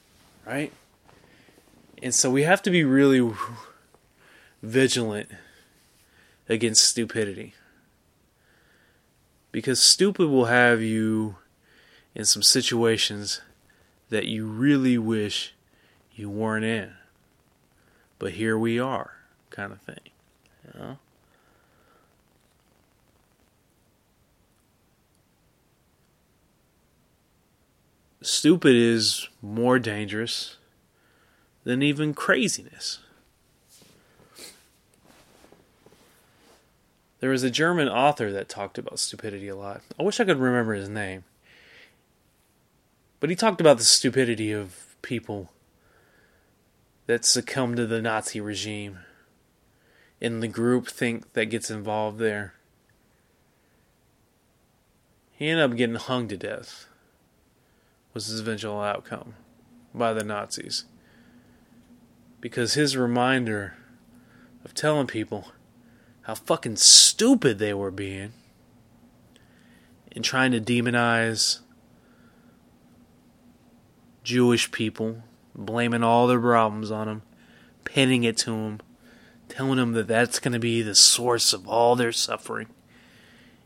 right? 0.46 0.72
And 2.02 2.14
so 2.14 2.30
we 2.30 2.44
have 2.44 2.62
to 2.62 2.70
be 2.70 2.84
really 2.84 3.34
vigilant 4.62 5.30
against 6.48 6.84
stupidity. 6.84 7.54
Because 9.52 9.82
stupid 9.82 10.28
will 10.28 10.44
have 10.46 10.80
you 10.80 11.36
in 12.14 12.24
some 12.24 12.42
situations 12.42 13.40
that 14.10 14.26
you 14.26 14.46
really 14.46 14.96
wish 14.98 15.54
you 16.14 16.30
weren't 16.30 16.64
in 16.64 16.92
but 18.20 18.32
here 18.32 18.56
we 18.56 18.78
are, 18.78 19.14
kind 19.50 19.72
of 19.72 19.80
thing. 19.80 20.00
You 20.64 20.80
know? 20.80 20.98
Stupid 28.22 28.74
is 28.74 29.28
more 29.40 29.78
dangerous 29.78 30.56
than 31.64 31.82
even 31.82 32.14
craziness. 32.14 33.00
There 37.20 37.30
was 37.30 37.42
a 37.42 37.50
German 37.50 37.88
author 37.88 38.32
that 38.32 38.48
talked 38.48 38.78
about 38.78 38.98
stupidity 38.98 39.48
a 39.48 39.56
lot. 39.56 39.82
I 39.98 40.02
wish 40.02 40.20
I 40.20 40.24
could 40.24 40.38
remember 40.38 40.74
his 40.74 40.88
name. 40.88 41.24
But 43.20 43.28
he 43.28 43.36
talked 43.36 43.60
about 43.60 43.76
the 43.76 43.84
stupidity 43.84 44.52
of 44.52 44.96
people 45.02 45.52
that 47.06 47.24
succumbed 47.24 47.76
to 47.76 47.86
the 47.86 48.00
Nazi 48.00 48.40
regime 48.40 49.00
in 50.20 50.40
the 50.40 50.48
group 50.48 50.86
think 50.86 51.32
that 51.32 51.46
gets 51.46 51.70
involved 51.70 52.18
there. 52.18 52.54
He 55.32 55.48
ended 55.48 55.70
up 55.70 55.76
getting 55.76 55.96
hung 55.96 56.28
to 56.28 56.36
death, 56.36 56.86
was 58.12 58.26
his 58.26 58.40
eventual 58.40 58.80
outcome 58.80 59.34
by 59.94 60.12
the 60.12 60.24
Nazis. 60.24 60.84
Because 62.40 62.74
his 62.74 62.96
reminder 62.96 63.74
of 64.64 64.74
telling 64.74 65.06
people 65.06 65.52
how 66.22 66.34
fucking 66.34 66.76
stupid 66.76 67.58
they 67.58 67.72
were 67.72 67.90
being 67.90 68.32
and 70.12 70.24
trying 70.24 70.52
to 70.52 70.60
demonize 70.60 71.60
Jewish 74.22 74.70
people 74.70 75.22
blaming 75.54 76.02
all 76.02 76.26
their 76.26 76.40
problems 76.40 76.90
on 76.90 77.06
them, 77.06 77.22
pinning 77.84 78.24
it 78.24 78.36
to 78.38 78.50
them, 78.50 78.80
telling 79.50 79.76
them 79.76 79.92
that 79.92 80.06
that's 80.08 80.38
going 80.38 80.52
to 80.52 80.58
be 80.58 80.80
the 80.80 80.94
source 80.94 81.52
of 81.52 81.68
all 81.68 81.96
their 81.96 82.12
suffering. 82.12 82.68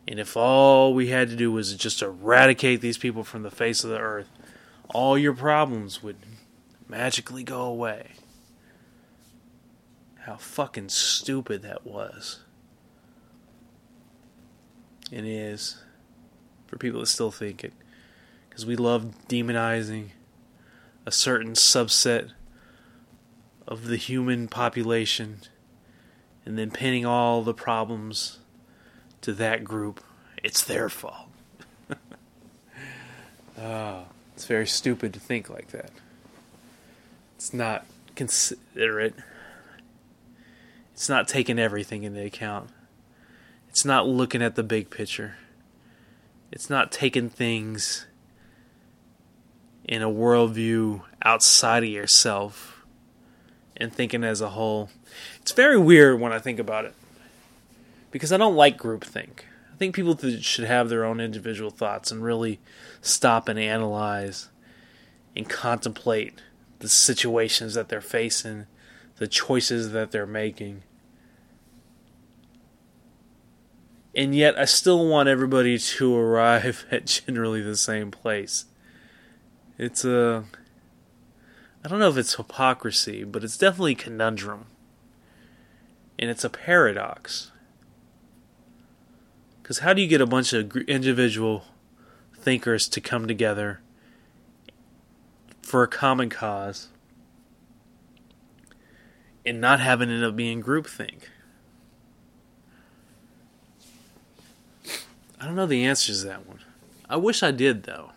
And 0.08 0.18
if 0.18 0.36
all 0.36 0.92
we 0.94 1.08
had 1.08 1.28
to 1.30 1.36
do 1.36 1.52
was 1.52 1.74
just 1.74 2.02
eradicate 2.02 2.80
these 2.80 2.98
people 2.98 3.22
from 3.22 3.42
the 3.42 3.50
face 3.50 3.84
of 3.84 3.90
the 3.90 3.98
earth, 3.98 4.28
all 4.92 5.16
your 5.16 5.34
problems 5.34 6.02
would 6.02 6.16
magically 6.88 7.44
go 7.44 7.62
away. 7.62 8.12
How 10.20 10.36
fucking 10.36 10.88
stupid 10.88 11.62
that 11.62 11.86
was. 11.86 12.40
And 15.12 15.26
is. 15.26 15.82
For 16.66 16.76
people 16.76 17.00
that 17.00 17.06
still 17.06 17.30
think 17.30 17.62
it. 17.62 17.74
Because 18.48 18.66
we 18.66 18.76
love 18.76 19.14
demonizing 19.28 20.08
a 21.06 21.12
certain 21.12 21.52
subset 21.52 22.30
of 23.66 23.86
the 23.86 23.96
human 23.96 24.48
population 24.48 25.40
and 26.44 26.58
then 26.58 26.70
pinning 26.70 27.06
all 27.06 27.42
the 27.42 27.54
problems 27.54 28.38
to 29.22 29.32
that 29.32 29.64
group. 29.64 30.02
It's 30.42 30.62
their 30.62 30.88
fault. 30.88 31.28
oh, 33.58 34.04
it's 34.34 34.44
very 34.46 34.66
stupid 34.66 35.14
to 35.14 35.20
think 35.20 35.48
like 35.48 35.68
that. 35.68 35.90
It's 37.36 37.54
not 37.54 37.86
considerate. 38.14 39.14
It's 40.92 41.08
not 41.08 41.26
taking 41.26 41.58
everything 41.58 42.04
into 42.04 42.24
account. 42.24 42.70
It's 43.68 43.84
not 43.84 44.06
looking 44.06 44.42
at 44.42 44.54
the 44.54 44.62
big 44.62 44.90
picture. 44.90 45.36
It's 46.52 46.70
not 46.70 46.92
taking 46.92 47.28
things 47.28 48.06
in 49.84 50.02
a 50.02 50.08
worldview 50.08 51.02
outside 51.22 51.82
of 51.82 51.88
yourself 51.88 52.73
and 53.76 53.92
thinking 53.92 54.24
as 54.24 54.40
a 54.40 54.50
whole. 54.50 54.90
It's 55.40 55.52
very 55.52 55.78
weird 55.78 56.20
when 56.20 56.32
I 56.32 56.38
think 56.38 56.58
about 56.58 56.84
it 56.84 56.94
because 58.10 58.32
I 58.32 58.36
don't 58.36 58.56
like 58.56 58.78
groupthink. 58.78 59.40
I 59.72 59.76
think 59.76 59.96
people 59.96 60.16
should 60.16 60.66
have 60.66 60.88
their 60.88 61.04
own 61.04 61.20
individual 61.20 61.70
thoughts 61.70 62.12
and 62.12 62.22
really 62.22 62.60
stop 63.00 63.48
and 63.48 63.58
analyze 63.58 64.48
and 65.34 65.48
contemplate 65.48 66.40
the 66.78 66.88
situations 66.88 67.74
that 67.74 67.88
they're 67.88 68.00
facing, 68.00 68.66
the 69.16 69.26
choices 69.26 69.90
that 69.90 70.12
they're 70.12 70.26
making. 70.26 70.82
And 74.14 74.34
yet, 74.34 74.56
I 74.56 74.64
still 74.64 75.08
want 75.08 75.28
everybody 75.28 75.76
to 75.76 76.16
arrive 76.18 76.86
at 76.90 77.06
generally 77.06 77.62
the 77.62 77.76
same 77.76 78.10
place. 78.10 78.66
It's 79.76 80.04
a. 80.04 80.44
I 81.84 81.88
don't 81.88 81.98
know 81.98 82.08
if 82.08 82.16
it's 82.16 82.36
hypocrisy, 82.36 83.24
but 83.24 83.44
it's 83.44 83.58
definitely 83.58 83.92
a 83.92 83.96
conundrum. 83.96 84.66
And 86.18 86.30
it's 86.30 86.44
a 86.44 86.48
paradox. 86.48 87.52
Because 89.62 89.80
how 89.80 89.92
do 89.92 90.00
you 90.00 90.08
get 90.08 90.22
a 90.22 90.26
bunch 90.26 90.54
of 90.54 90.74
individual 90.76 91.64
thinkers 92.38 92.88
to 92.88 93.00
come 93.00 93.28
together 93.28 93.80
for 95.60 95.82
a 95.82 95.88
common 95.88 96.30
cause 96.30 96.88
and 99.44 99.60
not 99.60 99.80
having 99.80 100.08
it 100.08 100.14
end 100.14 100.24
up 100.24 100.36
being 100.36 100.62
groupthink? 100.62 101.24
I 105.38 105.44
don't 105.44 105.56
know 105.56 105.66
the 105.66 105.84
answers 105.84 106.22
to 106.22 106.28
that 106.28 106.46
one. 106.46 106.60
I 107.10 107.16
wish 107.16 107.42
I 107.42 107.50
did, 107.50 107.82
though. 107.82 108.12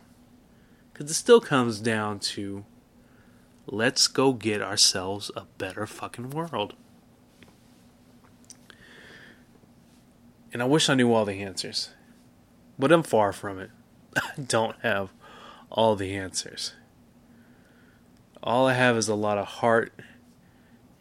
Because 0.94 1.12
it 1.12 1.16
still 1.16 1.42
comes 1.42 1.80
down 1.80 2.20
to 2.20 2.64
let's 3.68 4.08
go 4.08 4.34
get 4.34 4.62
ourselves 4.62 5.30
a 5.36 5.44
better 5.58 5.86
fucking 5.86 6.32
world. 6.32 6.74
And 10.54 10.62
I 10.62 10.66
wish 10.66 10.90
I 10.90 10.96
knew 10.96 11.14
all 11.14 11.26
the 11.26 11.44
answers. 11.44 11.90
But 12.80 12.92
I'm 12.92 13.04
far 13.04 13.34
from 13.34 13.60
it. 13.60 13.70
I 14.16 14.42
don't 14.42 14.78
have 14.82 15.12
all 15.70 15.96
the 15.96 16.16
answers. 16.16 16.74
All 18.42 18.68
I 18.68 18.74
have 18.74 18.96
is 18.96 19.10
a 19.10 19.16
lot 19.16 19.38
of 19.38 19.46
heart 19.46 19.94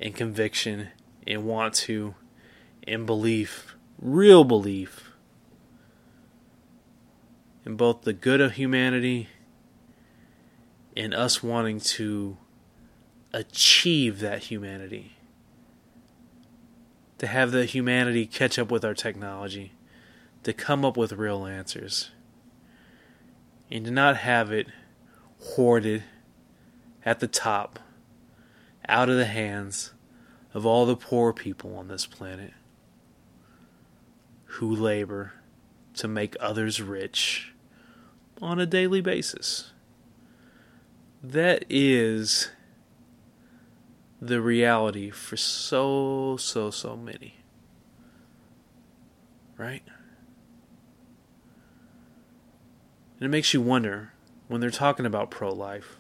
and 0.00 0.14
conviction 0.14 0.88
and 1.26 1.44
want 1.44 1.74
to 1.74 2.14
and 2.86 3.06
belief, 3.06 3.76
real 4.00 4.44
belief, 4.44 5.12
in 7.64 7.76
both 7.76 8.02
the 8.02 8.12
good 8.12 8.40
of 8.40 8.52
humanity 8.52 9.28
and 10.96 11.12
us 11.12 11.42
wanting 11.42 11.80
to 11.80 12.36
achieve 13.36 14.20
that 14.20 14.44
humanity. 14.44 15.12
To 17.18 17.26
have 17.26 17.50
the 17.50 17.66
humanity 17.66 18.24
catch 18.24 18.58
up 18.58 18.70
with 18.70 18.82
our 18.82 18.94
technology, 18.94 19.72
to 20.42 20.54
come 20.54 20.86
up 20.86 20.96
with 20.96 21.12
real 21.12 21.44
answers, 21.44 22.10
and 23.70 23.84
to 23.84 23.90
not 23.90 24.16
have 24.18 24.50
it 24.50 24.68
hoarded 25.40 26.04
at 27.04 27.20
the 27.20 27.28
top, 27.28 27.78
out 28.88 29.10
of 29.10 29.16
the 29.16 29.26
hands 29.26 29.92
of 30.54 30.64
all 30.64 30.86
the 30.86 30.96
poor 30.96 31.34
people 31.34 31.76
on 31.76 31.88
this 31.88 32.06
planet 32.06 32.54
who 34.44 34.74
labor 34.74 35.34
to 35.92 36.08
make 36.08 36.36
others 36.40 36.80
rich 36.80 37.52
on 38.40 38.58
a 38.58 38.66
daily 38.66 39.02
basis. 39.02 39.72
That 41.22 41.64
is 41.68 42.50
the 44.20 44.40
reality 44.40 45.10
for 45.10 45.36
so, 45.36 46.36
so, 46.38 46.70
so 46.70 46.96
many. 46.96 47.36
Right? 49.56 49.82
And 53.18 53.26
it 53.26 53.28
makes 53.28 53.54
you 53.54 53.60
wonder 53.60 54.12
when 54.48 54.60
they're 54.60 54.70
talking 54.70 55.06
about 55.06 55.30
pro 55.30 55.50
life, 55.52 55.96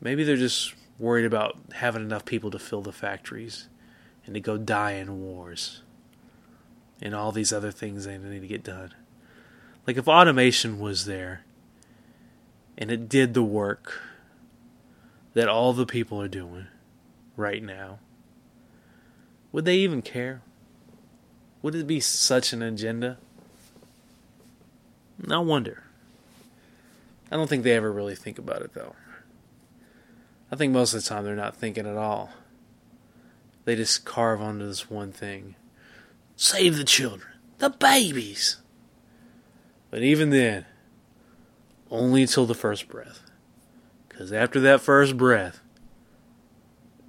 maybe 0.00 0.24
they're 0.24 0.36
just 0.36 0.74
worried 0.98 1.26
about 1.26 1.56
having 1.74 2.02
enough 2.02 2.24
people 2.24 2.50
to 2.50 2.58
fill 2.58 2.82
the 2.82 2.92
factories 2.92 3.68
and 4.24 4.34
to 4.34 4.40
go 4.40 4.56
die 4.56 4.92
in 4.92 5.20
wars 5.20 5.82
and 7.02 7.14
all 7.14 7.32
these 7.32 7.52
other 7.52 7.70
things 7.70 8.04
they 8.04 8.16
need 8.16 8.40
to 8.40 8.46
get 8.46 8.64
done. 8.64 8.94
Like 9.86 9.96
if 9.96 10.08
automation 10.08 10.78
was 10.78 11.04
there 11.04 11.44
and 12.78 12.90
it 12.90 13.08
did 13.08 13.34
the 13.34 13.42
work 13.42 14.00
that 15.34 15.48
all 15.48 15.72
the 15.72 15.86
people 15.86 16.20
are 16.20 16.28
doing 16.28 16.66
right 17.36 17.62
now, 17.62 17.98
would 19.52 19.64
they 19.64 19.76
even 19.76 20.02
care? 20.02 20.42
Would 21.62 21.74
it 21.74 21.86
be 21.86 22.00
such 22.00 22.52
an 22.52 22.62
agenda? 22.62 23.18
I 25.28 25.38
wonder. 25.38 25.84
I 27.30 27.36
don't 27.36 27.48
think 27.48 27.64
they 27.64 27.72
ever 27.72 27.92
really 27.92 28.14
think 28.14 28.38
about 28.38 28.62
it 28.62 28.74
though. 28.74 28.94
I 30.52 30.56
think 30.56 30.72
most 30.72 30.94
of 30.94 31.02
the 31.02 31.08
time 31.08 31.24
they're 31.24 31.34
not 31.34 31.56
thinking 31.56 31.86
at 31.86 31.96
all. 31.96 32.30
They 33.64 33.76
just 33.76 34.04
carve 34.04 34.40
onto 34.40 34.66
this 34.66 34.90
one 34.90 35.12
thing 35.12 35.56
save 36.36 36.76
the 36.76 36.84
children, 36.84 37.30
the 37.58 37.70
babies. 37.70 38.56
But 39.90 40.02
even 40.02 40.30
then, 40.30 40.66
only 41.90 42.22
until 42.22 42.46
the 42.46 42.54
first 42.54 42.88
breath. 42.88 43.23
Because 44.14 44.32
after 44.32 44.60
that 44.60 44.80
first 44.80 45.16
breath, 45.16 45.60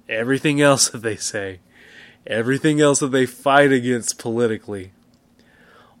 everything 0.08 0.60
else 0.60 0.88
that 0.90 1.02
they 1.02 1.14
say, 1.14 1.60
everything 2.26 2.80
else 2.80 2.98
that 2.98 3.12
they 3.12 3.26
fight 3.26 3.70
against 3.70 4.18
politically, 4.18 4.90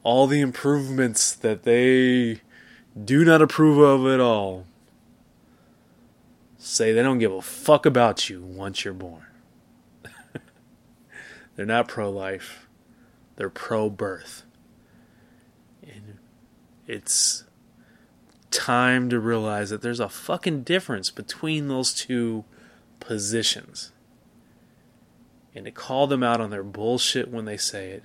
all 0.02 0.26
the 0.26 0.40
improvements 0.40 1.32
that 1.32 1.62
they 1.62 2.40
do 3.02 3.24
not 3.24 3.40
approve 3.40 3.78
of 3.78 4.12
at 4.12 4.18
all, 4.18 4.66
say 6.58 6.92
they 6.92 7.02
don't 7.02 7.20
give 7.20 7.32
a 7.32 7.40
fuck 7.42 7.86
about 7.86 8.28
you 8.28 8.42
once 8.42 8.84
you're 8.84 8.92
born. 8.92 9.26
they're 11.54 11.64
not 11.64 11.86
pro 11.86 12.10
life, 12.10 12.66
they're 13.36 13.48
pro 13.48 13.88
birth. 13.88 14.42
And 15.84 16.18
it's 16.88 17.45
time 18.56 19.10
to 19.10 19.20
realize 19.20 19.70
that 19.70 19.82
there's 19.82 20.00
a 20.00 20.08
fucking 20.08 20.62
difference 20.62 21.10
between 21.10 21.68
those 21.68 21.92
two 21.92 22.44
positions. 23.00 23.92
And 25.54 25.64
to 25.66 25.70
call 25.70 26.06
them 26.06 26.22
out 26.22 26.40
on 26.40 26.50
their 26.50 26.62
bullshit 26.62 27.30
when 27.30 27.44
they 27.44 27.56
say 27.56 27.90
it. 27.90 28.02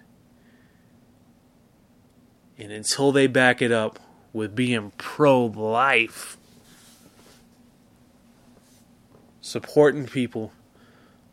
And 2.57 2.71
until 2.71 3.11
they 3.11 3.27
back 3.27 3.61
it 3.61 3.71
up 3.71 3.99
with 4.33 4.55
being 4.55 4.91
pro 4.97 5.45
life, 5.45 6.37
supporting 9.41 10.05
people 10.05 10.51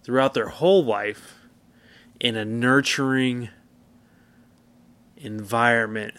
throughout 0.02 0.34
their 0.34 0.48
whole 0.48 0.84
life 0.84 1.34
in 2.18 2.36
a 2.36 2.44
nurturing 2.44 3.50
environment 5.16 6.14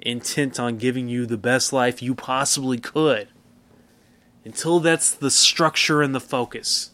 intent 0.00 0.60
on 0.60 0.78
giving 0.78 1.08
you 1.08 1.26
the 1.26 1.36
best 1.36 1.72
life 1.72 2.02
you 2.02 2.14
possibly 2.14 2.78
could. 2.78 3.28
Until 4.44 4.80
that's 4.80 5.12
the 5.14 5.30
structure 5.30 6.02
and 6.02 6.14
the 6.14 6.20
focus. 6.20 6.90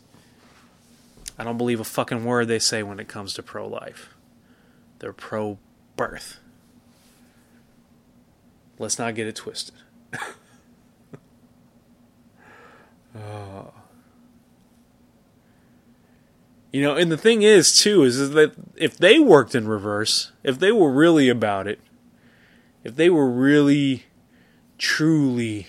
I 1.38 1.44
don't 1.44 1.58
believe 1.58 1.80
a 1.80 1.84
fucking 1.84 2.24
word 2.24 2.48
they 2.48 2.58
say 2.58 2.82
when 2.82 3.00
it 3.00 3.08
comes 3.08 3.34
to 3.34 3.42
pro-life. 3.42 4.14
They're 4.98 5.12
pro-birth. 5.12 6.38
Let's 8.78 8.98
not 8.98 9.14
get 9.14 9.26
it 9.26 9.36
twisted. 9.36 9.74
Oh. 13.14 13.72
You 16.72 16.82
know, 16.82 16.94
and 16.94 17.10
the 17.10 17.16
thing 17.16 17.42
is 17.42 17.76
too 17.76 18.04
is, 18.04 18.18
is 18.18 18.30
that 18.30 18.52
if 18.76 18.96
they 18.96 19.18
worked 19.18 19.54
in 19.54 19.66
reverse, 19.66 20.30
if 20.44 20.58
they 20.58 20.70
were 20.70 20.92
really 20.92 21.28
about 21.28 21.66
it, 21.66 21.80
if 22.84 22.96
they 22.96 23.10
were 23.10 23.28
really 23.28 24.04
truly 24.78 25.66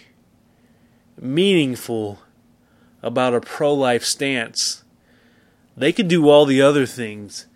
meaningful 1.20 2.20
about 3.02 3.34
a 3.34 3.42
pro-life 3.42 4.04
stance, 4.04 4.84
they 5.76 5.92
could 5.92 6.08
do 6.08 6.30
all 6.30 6.46
the 6.46 6.62
other 6.62 6.86
things 6.86 7.48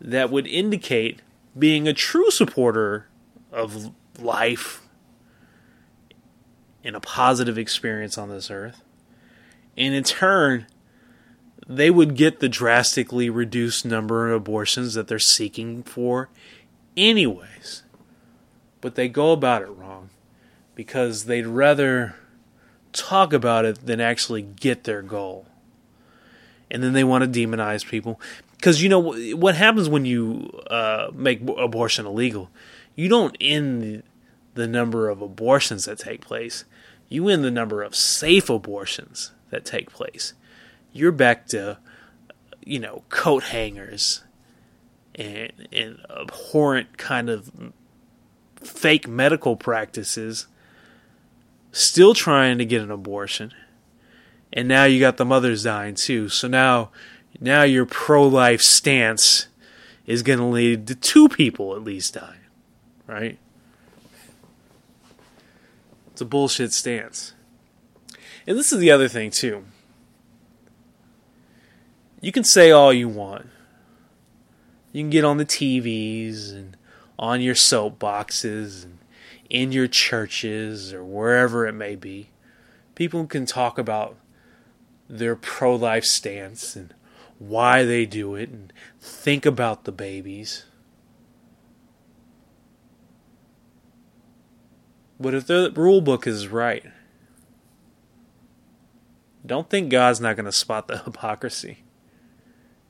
that 0.00 0.30
would 0.30 0.46
indicate 0.46 1.20
being 1.58 1.88
a 1.88 1.92
true 1.92 2.30
supporter 2.30 3.08
of 3.52 3.92
life 4.18 4.82
and 6.84 6.94
a 6.94 7.00
positive 7.00 7.58
experience 7.58 8.16
on 8.16 8.28
this 8.28 8.50
earth. 8.50 8.82
And 9.76 9.94
in 9.94 10.04
turn, 10.04 10.66
they 11.66 11.90
would 11.90 12.14
get 12.14 12.40
the 12.40 12.48
drastically 12.48 13.28
reduced 13.28 13.84
number 13.84 14.30
of 14.30 14.36
abortions 14.36 14.94
that 14.94 15.08
they're 15.08 15.18
seeking 15.18 15.82
for, 15.82 16.28
anyways. 16.96 17.82
But 18.86 18.94
they 18.94 19.08
go 19.08 19.32
about 19.32 19.62
it 19.62 19.66
wrong 19.66 20.10
because 20.76 21.24
they'd 21.24 21.44
rather 21.44 22.14
talk 22.92 23.32
about 23.32 23.64
it 23.64 23.84
than 23.84 24.00
actually 24.00 24.42
get 24.42 24.84
their 24.84 25.02
goal. 25.02 25.46
And 26.70 26.84
then 26.84 26.92
they 26.92 27.02
want 27.02 27.24
to 27.24 27.28
demonize 27.46 27.84
people. 27.84 28.20
Because 28.52 28.80
you 28.80 28.88
know 28.88 29.00
what 29.34 29.56
happens 29.56 29.88
when 29.88 30.04
you 30.04 30.50
uh, 30.70 31.08
make 31.12 31.40
abortion 31.40 32.06
illegal? 32.06 32.48
You 32.94 33.08
don't 33.08 33.36
end 33.40 34.04
the 34.54 34.68
number 34.68 35.08
of 35.08 35.20
abortions 35.20 35.86
that 35.86 35.98
take 35.98 36.20
place, 36.20 36.64
you 37.08 37.28
end 37.28 37.42
the 37.42 37.50
number 37.50 37.82
of 37.82 37.96
safe 37.96 38.48
abortions 38.48 39.32
that 39.50 39.64
take 39.64 39.90
place. 39.90 40.32
You're 40.92 41.10
back 41.10 41.48
to, 41.48 41.78
you 42.64 42.78
know, 42.78 43.02
coat 43.08 43.42
hangers 43.42 44.22
and, 45.16 45.66
and 45.72 45.98
abhorrent 46.08 46.96
kind 46.98 47.28
of 47.28 47.50
fake 48.66 49.08
medical 49.08 49.56
practices, 49.56 50.46
still 51.72 52.14
trying 52.14 52.58
to 52.58 52.64
get 52.64 52.82
an 52.82 52.90
abortion. 52.90 53.52
And 54.52 54.68
now 54.68 54.84
you 54.84 55.00
got 55.00 55.16
the 55.16 55.24
mothers 55.24 55.64
dying 55.64 55.94
too. 55.94 56.28
So 56.28 56.48
now, 56.48 56.90
now 57.40 57.62
your 57.62 57.86
pro-life 57.86 58.62
stance 58.62 59.48
is 60.06 60.22
going 60.22 60.38
to 60.38 60.44
lead 60.44 60.86
to 60.86 60.94
two 60.94 61.28
people 61.28 61.74
at 61.74 61.82
least 61.82 62.14
dying, 62.14 62.40
right? 63.06 63.38
It's 66.12 66.20
a 66.20 66.24
bullshit 66.24 66.72
stance. 66.72 67.34
And 68.46 68.56
this 68.56 68.72
is 68.72 68.78
the 68.78 68.90
other 68.90 69.08
thing, 69.08 69.30
too. 69.30 69.64
You 72.20 72.32
can 72.32 72.44
say 72.44 72.70
all 72.70 72.92
you 72.92 73.08
want. 73.08 73.48
You 74.92 75.02
can 75.02 75.10
get 75.10 75.24
on 75.24 75.36
the 75.36 75.44
TVs 75.44 76.52
and 76.52 76.75
on 77.18 77.40
your 77.40 77.54
soapboxes 77.54 78.84
and 78.84 78.98
in 79.48 79.72
your 79.72 79.86
churches 79.86 80.92
or 80.92 81.04
wherever 81.04 81.66
it 81.66 81.72
may 81.72 81.96
be. 81.96 82.30
People 82.94 83.26
can 83.26 83.46
talk 83.46 83.78
about 83.78 84.16
their 85.08 85.36
pro 85.36 85.74
life 85.74 86.04
stance 86.04 86.74
and 86.74 86.94
why 87.38 87.84
they 87.84 88.06
do 88.06 88.34
it 88.34 88.48
and 88.48 88.72
think 89.00 89.46
about 89.46 89.84
the 89.84 89.92
babies. 89.92 90.64
But 95.18 95.34
if 95.34 95.46
the 95.46 95.72
rule 95.74 96.00
book 96.00 96.26
is 96.26 96.48
right, 96.48 96.84
don't 99.44 99.70
think 99.70 99.90
God's 99.90 100.20
not 100.20 100.36
going 100.36 100.46
to 100.46 100.52
spot 100.52 100.88
the 100.88 100.98
hypocrisy. 101.04 101.84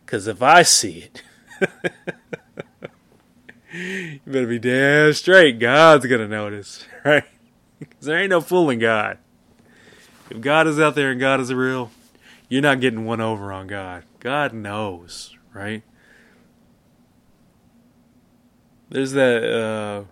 Because 0.05 0.27
if 0.27 0.43
I 0.43 0.63
see 0.63 1.09
it, 1.11 1.23
you 3.77 4.21
better 4.27 4.47
be 4.47 4.59
damn 4.59 5.13
straight. 5.13 5.59
God's 5.59 6.07
going 6.07 6.21
to 6.21 6.29
notice, 6.29 6.85
right? 7.05 7.25
Because 7.79 8.07
there 8.07 8.19
ain't 8.19 8.31
no 8.31 8.41
fooling 8.41 8.79
God. 8.79 9.19
If 10.31 10.41
God 10.41 10.67
is 10.67 10.81
out 10.81 10.95
there 10.95 11.11
and 11.11 11.21
God 11.21 11.41
is 11.41 11.53
real, 11.53 11.91
you're 12.49 12.63
not 12.63 12.81
getting 12.81 13.05
one 13.05 13.21
over 13.21 13.53
on 13.53 13.67
God. 13.67 14.05
God 14.21 14.53
knows, 14.53 15.37
right? 15.53 15.83
There's 18.89 19.13
that 19.13 19.45
uh, 19.45 20.05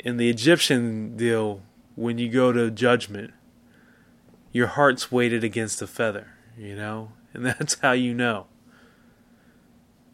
in 0.00 0.16
the 0.16 0.28
Egyptian 0.28 1.16
deal 1.16 1.62
when 1.94 2.18
you 2.18 2.28
go 2.28 2.52
to 2.52 2.70
judgment, 2.70 3.32
your 4.52 4.68
heart's 4.68 5.12
weighted 5.12 5.44
against 5.44 5.82
a 5.82 5.86
feather, 5.86 6.28
you 6.56 6.74
know, 6.74 7.12
and 7.32 7.44
that's 7.46 7.78
how 7.80 7.92
you 7.92 8.14
know. 8.14 8.46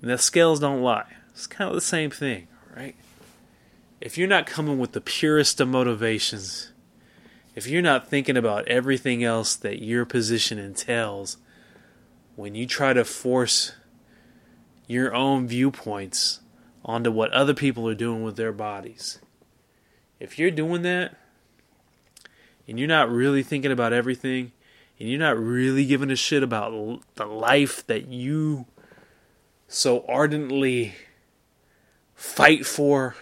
And 0.01 0.11
the 0.11 0.19
scales 0.19 0.61
don't 0.61 0.83
lie. 0.83 1.17
It's 1.31 1.47
kind 1.47 1.69
of 1.69 1.75
the 1.75 1.81
same 1.81 2.11
thing, 2.11 2.49
right? 2.75 2.97
If 4.01 4.17
you're 4.17 4.29
not 4.29 4.47
coming 4.47 4.79
with 4.79 4.93
the 4.93 5.01
purest 5.01 5.61
of 5.61 5.69
motivations, 5.69 6.73
if 7.55 7.67
you're 7.67 7.83
not 7.83 8.09
thinking 8.09 8.37
about 8.37 8.67
everything 8.69 9.23
else 9.25 9.57
that 9.57 9.83
your 9.83 10.05
position 10.05 10.59
entails, 10.59 11.37
when 12.37 12.55
you 12.55 12.67
try 12.67 12.93
to 12.93 13.05
force 13.05 13.73
your 14.87 15.15
own 15.15 15.47
viewpoints 15.47 16.41
onto 16.85 17.11
what 17.11 17.33
other 17.33 17.55
people 17.55 17.87
are 17.89 17.95
doing 17.95 18.23
with 18.23 18.37
their 18.37 18.53
bodies, 18.53 19.19
if 20.19 20.39
you're 20.39 20.51
doing 20.51 20.83
that 20.83 21.17
and 22.67 22.79
you're 22.79 22.89
not 22.89 23.11
really 23.11 23.43
thinking 23.43 23.73
about 23.73 23.93
everything 23.93 24.53
and 24.99 25.09
you're 25.09 25.19
not 25.19 25.39
really 25.39 25.85
giving 25.85 26.11
a 26.11 26.17
shit 26.17 26.43
about 26.43 27.03
the 27.17 27.27
life 27.27 27.87
that 27.87 28.09
you 28.09 28.67
so 29.67 30.05
ardently 30.09 30.95
fight 32.21 32.67
for 32.67 33.17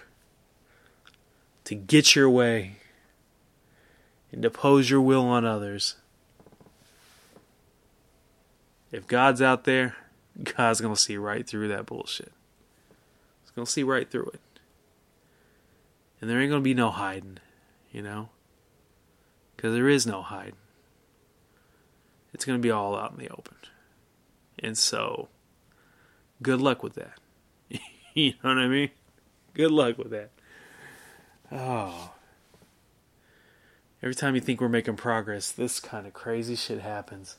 to 1.62 1.76
get 1.76 2.16
your 2.16 2.28
way 2.28 2.78
and 4.32 4.42
depose 4.42 4.90
your 4.90 5.00
will 5.00 5.24
on 5.24 5.44
others. 5.44 5.94
If 8.90 9.06
God's 9.06 9.40
out 9.40 9.62
there, 9.62 9.94
God's 10.42 10.80
going 10.80 10.92
to 10.92 11.00
see 11.00 11.16
right 11.16 11.46
through 11.46 11.68
that 11.68 11.86
bullshit. 11.86 12.32
He's 13.42 13.52
going 13.52 13.66
to 13.66 13.70
see 13.70 13.84
right 13.84 14.10
through 14.10 14.32
it. 14.34 14.40
And 16.20 16.28
there 16.28 16.40
ain't 16.40 16.50
going 16.50 16.62
to 16.62 16.68
be 16.68 16.74
no 16.74 16.90
hiding, 16.90 17.38
you 17.92 18.02
know? 18.02 18.30
Because 19.54 19.74
there 19.74 19.88
is 19.88 20.08
no 20.08 20.22
hiding. 20.22 20.56
It's 22.34 22.44
going 22.44 22.58
to 22.58 22.62
be 22.62 22.72
all 22.72 22.96
out 22.96 23.12
in 23.12 23.18
the 23.18 23.30
open. 23.30 23.58
And 24.58 24.76
so, 24.76 25.28
good 26.42 26.60
luck 26.60 26.82
with 26.82 26.94
that. 26.94 27.18
you 28.24 28.34
know 28.42 28.48
what 28.48 28.58
I 28.58 28.66
mean? 28.66 28.90
Good 29.54 29.70
luck 29.70 29.96
with 29.96 30.10
that. 30.10 30.30
Oh. 31.52 32.10
Every 34.02 34.14
time 34.14 34.34
you 34.34 34.40
think 34.40 34.60
we're 34.60 34.68
making 34.68 34.96
progress, 34.96 35.52
this 35.52 35.78
kind 35.78 36.04
of 36.04 36.14
crazy 36.14 36.56
shit 36.56 36.80
happens. 36.80 37.36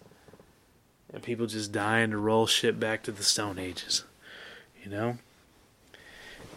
And 1.13 1.21
people 1.21 1.47
just 1.47 1.73
dying 1.73 2.11
to 2.11 2.17
roll 2.17 2.47
shit 2.47 2.79
back 2.79 3.03
to 3.03 3.11
the 3.11 3.23
Stone 3.23 3.59
Ages. 3.59 4.05
You 4.81 4.89
know? 4.89 5.17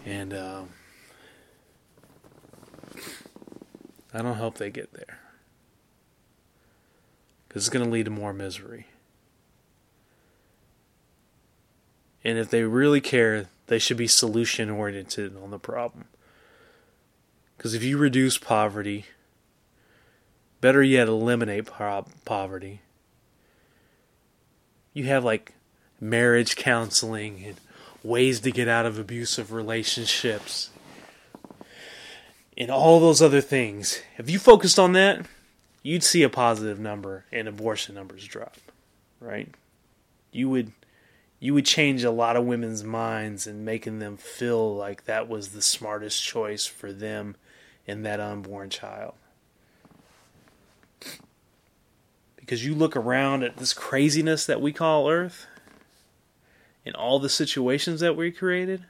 And, 0.06 0.32
um, 0.32 0.68
I 4.14 4.22
don't 4.22 4.36
hope 4.36 4.58
they 4.58 4.70
get 4.70 4.92
there. 4.92 5.18
Because 7.48 7.64
it's 7.64 7.70
going 7.70 7.84
to 7.84 7.90
lead 7.90 8.04
to 8.04 8.10
more 8.12 8.32
misery. 8.32 8.86
And 12.22 12.38
if 12.38 12.50
they 12.50 12.62
really 12.62 13.00
care, 13.00 13.48
they 13.66 13.78
should 13.78 13.96
be 13.96 14.06
solution 14.06 14.70
oriented 14.70 15.36
on 15.36 15.50
the 15.50 15.58
problem. 15.58 16.06
Because 17.56 17.74
if 17.74 17.84
you 17.84 17.96
reduce 17.96 18.38
poverty, 18.38 19.06
better 20.60 20.82
yet, 20.82 21.08
eliminate 21.08 21.66
po- 21.66 22.06
poverty, 22.24 22.80
you 24.92 25.04
have 25.04 25.24
like 25.24 25.52
marriage 26.00 26.56
counseling 26.56 27.44
and 27.46 27.56
ways 28.02 28.40
to 28.40 28.50
get 28.50 28.68
out 28.68 28.84
of 28.84 28.98
abusive 28.98 29.52
relationships 29.52 30.70
and 32.58 32.70
all 32.70 33.00
those 33.00 33.22
other 33.22 33.40
things. 33.40 34.02
If 34.18 34.28
you 34.28 34.38
focused 34.38 34.78
on 34.78 34.92
that, 34.92 35.24
you'd 35.82 36.02
see 36.02 36.22
a 36.22 36.28
positive 36.28 36.78
number 36.78 37.24
and 37.32 37.48
abortion 37.48 37.94
numbers 37.94 38.26
drop, 38.26 38.56
right? 39.20 39.48
You 40.32 40.48
would 40.50 40.72
you 41.42 41.52
would 41.52 41.66
change 41.66 42.04
a 42.04 42.10
lot 42.12 42.36
of 42.36 42.44
women's 42.44 42.84
minds 42.84 43.48
and 43.48 43.64
making 43.64 43.98
them 43.98 44.16
feel 44.16 44.76
like 44.76 45.06
that 45.06 45.28
was 45.28 45.48
the 45.48 45.60
smartest 45.60 46.22
choice 46.22 46.66
for 46.66 46.92
them 46.92 47.34
and 47.84 48.06
that 48.06 48.20
unborn 48.20 48.70
child. 48.70 49.14
Because 52.36 52.64
you 52.64 52.76
look 52.76 52.94
around 52.94 53.42
at 53.42 53.56
this 53.56 53.74
craziness 53.74 54.46
that 54.46 54.60
we 54.60 54.72
call 54.72 55.10
Earth 55.10 55.46
and 56.86 56.94
all 56.94 57.18
the 57.18 57.28
situations 57.28 57.98
that 57.98 58.16
we 58.16 58.30
created, 58.30 58.84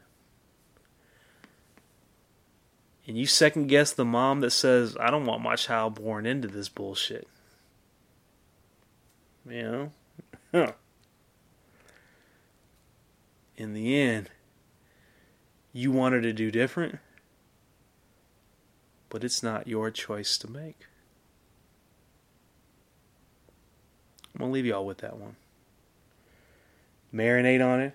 and 3.07 3.17
you 3.17 3.25
second 3.25 3.69
guess 3.69 3.95
the 3.95 4.05
mom 4.05 4.41
that 4.41 4.51
says, 4.51 4.95
I 5.01 5.11
don't 5.11 5.25
want 5.25 5.41
my 5.41 5.57
child 5.57 5.95
born 5.95 6.27
into 6.27 6.49
this 6.49 6.69
bullshit. 6.69 7.27
You 9.49 9.63
know? 9.63 9.93
Huh. 10.55 10.73
In 13.63 13.75
the 13.75 13.97
end, 13.97 14.29
you 15.73 15.93
wanted 15.93 16.23
to 16.23 16.33
do 16.33 16.51
different, 16.51 16.99
but 19.09 19.23
it's 19.23 19.41
not 19.41 19.69
your 19.69 19.89
choice 19.93 20.37
to 20.39 20.51
make. 20.51 20.87
I'm 24.35 24.41
going 24.41 24.51
to 24.51 24.53
leave 24.53 24.67
y'all 24.67 24.85
with 24.85 24.99
that 24.99 25.17
one. 25.17 25.37
Marinate 27.15 27.65
on 27.65 27.81
it. 27.81 27.95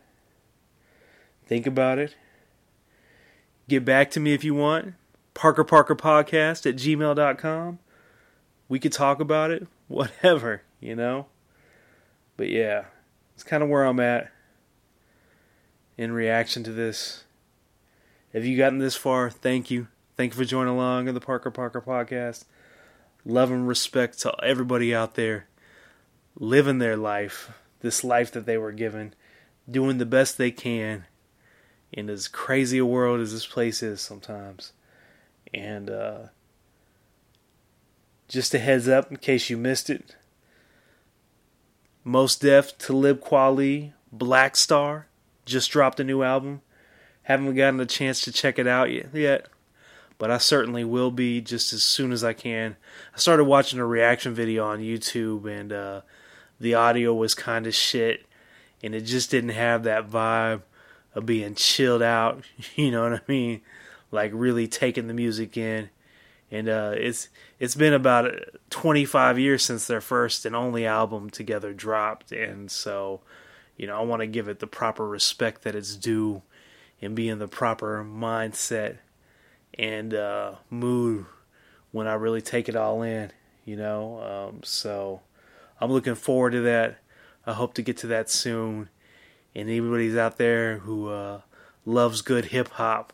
Think 1.46 1.68
about 1.68 2.00
it. 2.00 2.16
Get 3.68 3.84
back 3.84 4.10
to 4.12 4.22
me 4.22 4.34
if 4.34 4.46
you 4.46 4.56
want. 4.56 4.94
Parker 5.34 5.66
Parker 5.66 5.98
Podcast 5.98 6.66
at 6.66 6.78
gmail.com. 6.78 7.80
We 8.70 8.80
could 8.80 8.94
talk 8.94 9.20
about 9.20 9.52
it. 9.52 9.68
Whatever, 9.90 10.62
you 10.80 10.96
know? 10.96 11.26
But 12.38 12.48
yeah, 12.48 12.86
it's 13.36 13.44
kind 13.44 13.62
of 13.62 13.68
where 13.68 13.84
I'm 13.84 14.00
at 14.00 14.32
in 15.98 16.12
reaction 16.12 16.64
to 16.64 16.72
this. 16.72 17.24
If 18.32 18.46
you 18.46 18.58
gotten 18.58 18.80
this 18.80 18.96
far, 18.96 19.30
thank 19.30 19.72
you. 19.72 19.88
Thank 20.16 20.34
you 20.34 20.38
for 20.38 20.46
joining 20.46 20.74
along 20.74 21.08
in 21.08 21.14
the 21.14 21.22
Parker 21.22 21.52
Parker 21.52 21.82
Podcast. 21.82 22.46
Love 23.26 23.52
and 23.52 23.68
respect 23.68 24.20
to 24.20 24.34
everybody 24.44 24.94
out 24.94 25.16
there 25.16 25.48
living 26.40 26.78
their 26.78 26.96
life, 26.96 27.52
this 27.82 28.04
life 28.04 28.32
that 28.32 28.46
they 28.46 28.58
were 28.58 28.72
given, 28.72 29.14
doing 29.70 29.98
the 29.98 30.06
best 30.06 30.38
they 30.38 30.52
can 30.52 31.06
in 31.92 32.10
as 32.10 32.28
crazy 32.28 32.78
a 32.78 32.86
world 32.86 33.20
as 33.20 33.34
this 33.34 33.46
place 33.46 33.82
is 33.82 34.02
sometimes. 34.02 34.74
And 35.54 35.90
uh, 35.90 36.20
just 38.28 38.54
a 38.54 38.60
heads 38.60 38.88
up 38.88 39.10
in 39.10 39.18
case 39.18 39.50
you 39.50 39.58
missed 39.58 39.90
it. 39.90 40.16
Mos 42.04 42.36
Def, 42.36 42.78
Talib 42.78 43.22
Kweli, 43.22 43.94
Black 44.12 44.56
Star 44.56 45.07
just 45.48 45.72
dropped 45.72 46.00
a 46.00 46.04
new 46.04 46.22
album. 46.22 46.62
Haven't 47.24 47.56
gotten 47.56 47.80
a 47.80 47.86
chance 47.86 48.22
to 48.22 48.32
check 48.32 48.60
it 48.60 48.68
out 48.68 48.90
yet, 49.14 49.48
but 50.18 50.32
I 50.32 50.38
certainly 50.38 50.84
will 50.84 51.12
be 51.12 51.42
just 51.42 51.74
as 51.74 51.84
soon 51.84 52.12
as 52.12 52.24
I 52.24 52.34
can. 52.34 52.78
I 53.14 53.18
started 53.18 53.46
watching 53.46 53.80
a 53.80 53.86
reaction 53.86 54.34
video 54.34 54.66
on 54.66 54.80
YouTube, 54.80 55.50
and 55.50 55.74
uh, 55.74 56.02
the 56.60 56.76
audio 56.76 57.14
was 57.14 57.34
kind 57.34 57.68
of 57.68 57.76
shit, 57.76 58.26
and 58.84 58.96
it 58.96 59.02
just 59.02 59.32
didn't 59.32 59.50
have 59.50 59.84
that 59.84 60.10
vibe 60.10 60.62
of 61.14 61.26
being 61.26 61.56
chilled 61.56 62.04
out. 62.04 62.44
You 62.76 62.92
know 62.92 63.10
what 63.10 63.14
I 63.14 63.22
mean? 63.28 63.62
Like 64.12 64.32
really 64.34 64.68
taking 64.68 65.08
the 65.08 65.14
music 65.14 65.58
in. 65.58 65.90
And 66.50 66.70
uh, 66.70 66.94
it's 66.96 67.28
it's 67.60 67.76
been 67.76 67.94
about 67.94 68.32
25 68.70 69.38
years 69.38 69.66
since 69.66 69.86
their 69.86 70.00
first 70.00 70.46
and 70.46 70.56
only 70.56 70.86
album 70.86 71.30
together 71.30 71.74
dropped, 71.74 72.32
and 72.32 72.72
so 72.72 73.20
you 73.78 73.88
know 73.88 73.98
I 73.98 74.02
want 74.02 74.22
to 74.22 74.28
give 74.28 74.48
it 74.48 74.60
the 74.60 74.68
proper 74.68 75.08
respect 75.08 75.62
that 75.64 75.76
it's 75.76 75.96
due, 75.96 76.42
and 77.02 77.16
be 77.16 77.30
in 77.30 77.40
the 77.40 77.48
proper 77.48 78.04
mindset 78.04 78.98
and 79.78 80.14
uh, 80.14 80.56
mood 80.70 81.26
when 81.92 82.08
I 82.08 82.14
really 82.14 82.42
take 82.42 82.68
it 82.68 82.76
all 82.76 83.02
in. 83.02 83.32
You 83.66 83.76
know, 83.76 84.50
um, 84.50 84.62
so 84.64 85.22
I'm 85.80 85.92
looking 85.92 86.16
forward 86.16 86.52
to 86.52 86.62
that. 86.62 87.00
I 87.46 87.54
hope 87.54 87.74
to 87.76 87.82
get 87.82 87.98
to 87.98 88.08
that 88.08 88.30
soon 88.30 88.90
and 89.58 89.70
anybody's 89.70 90.16
out 90.16 90.38
there 90.38 90.78
who 90.78 91.10
uh, 91.10 91.42
loves 91.84 92.22
good 92.22 92.46
hip 92.46 92.70
hop, 92.70 93.12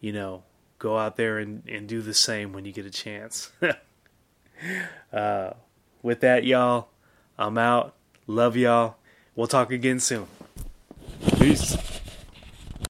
you 0.00 0.12
know, 0.12 0.44
go 0.78 0.96
out 0.96 1.16
there 1.16 1.38
and, 1.38 1.64
and 1.68 1.88
do 1.88 2.00
the 2.00 2.14
same 2.14 2.52
when 2.52 2.64
you 2.64 2.70
get 2.70 2.86
a 2.86 2.90
chance. 2.90 3.50
uh, 5.12 5.50
with 6.02 6.20
that, 6.20 6.44
y'all, 6.44 6.88
I'm 7.36 7.58
out. 7.58 7.96
Love 8.28 8.56
y'all. 8.56 8.94
We'll 9.36 9.48
talk 9.48 9.72
again 9.72 10.00
soon. 10.00 10.26
Peace. 11.38 11.76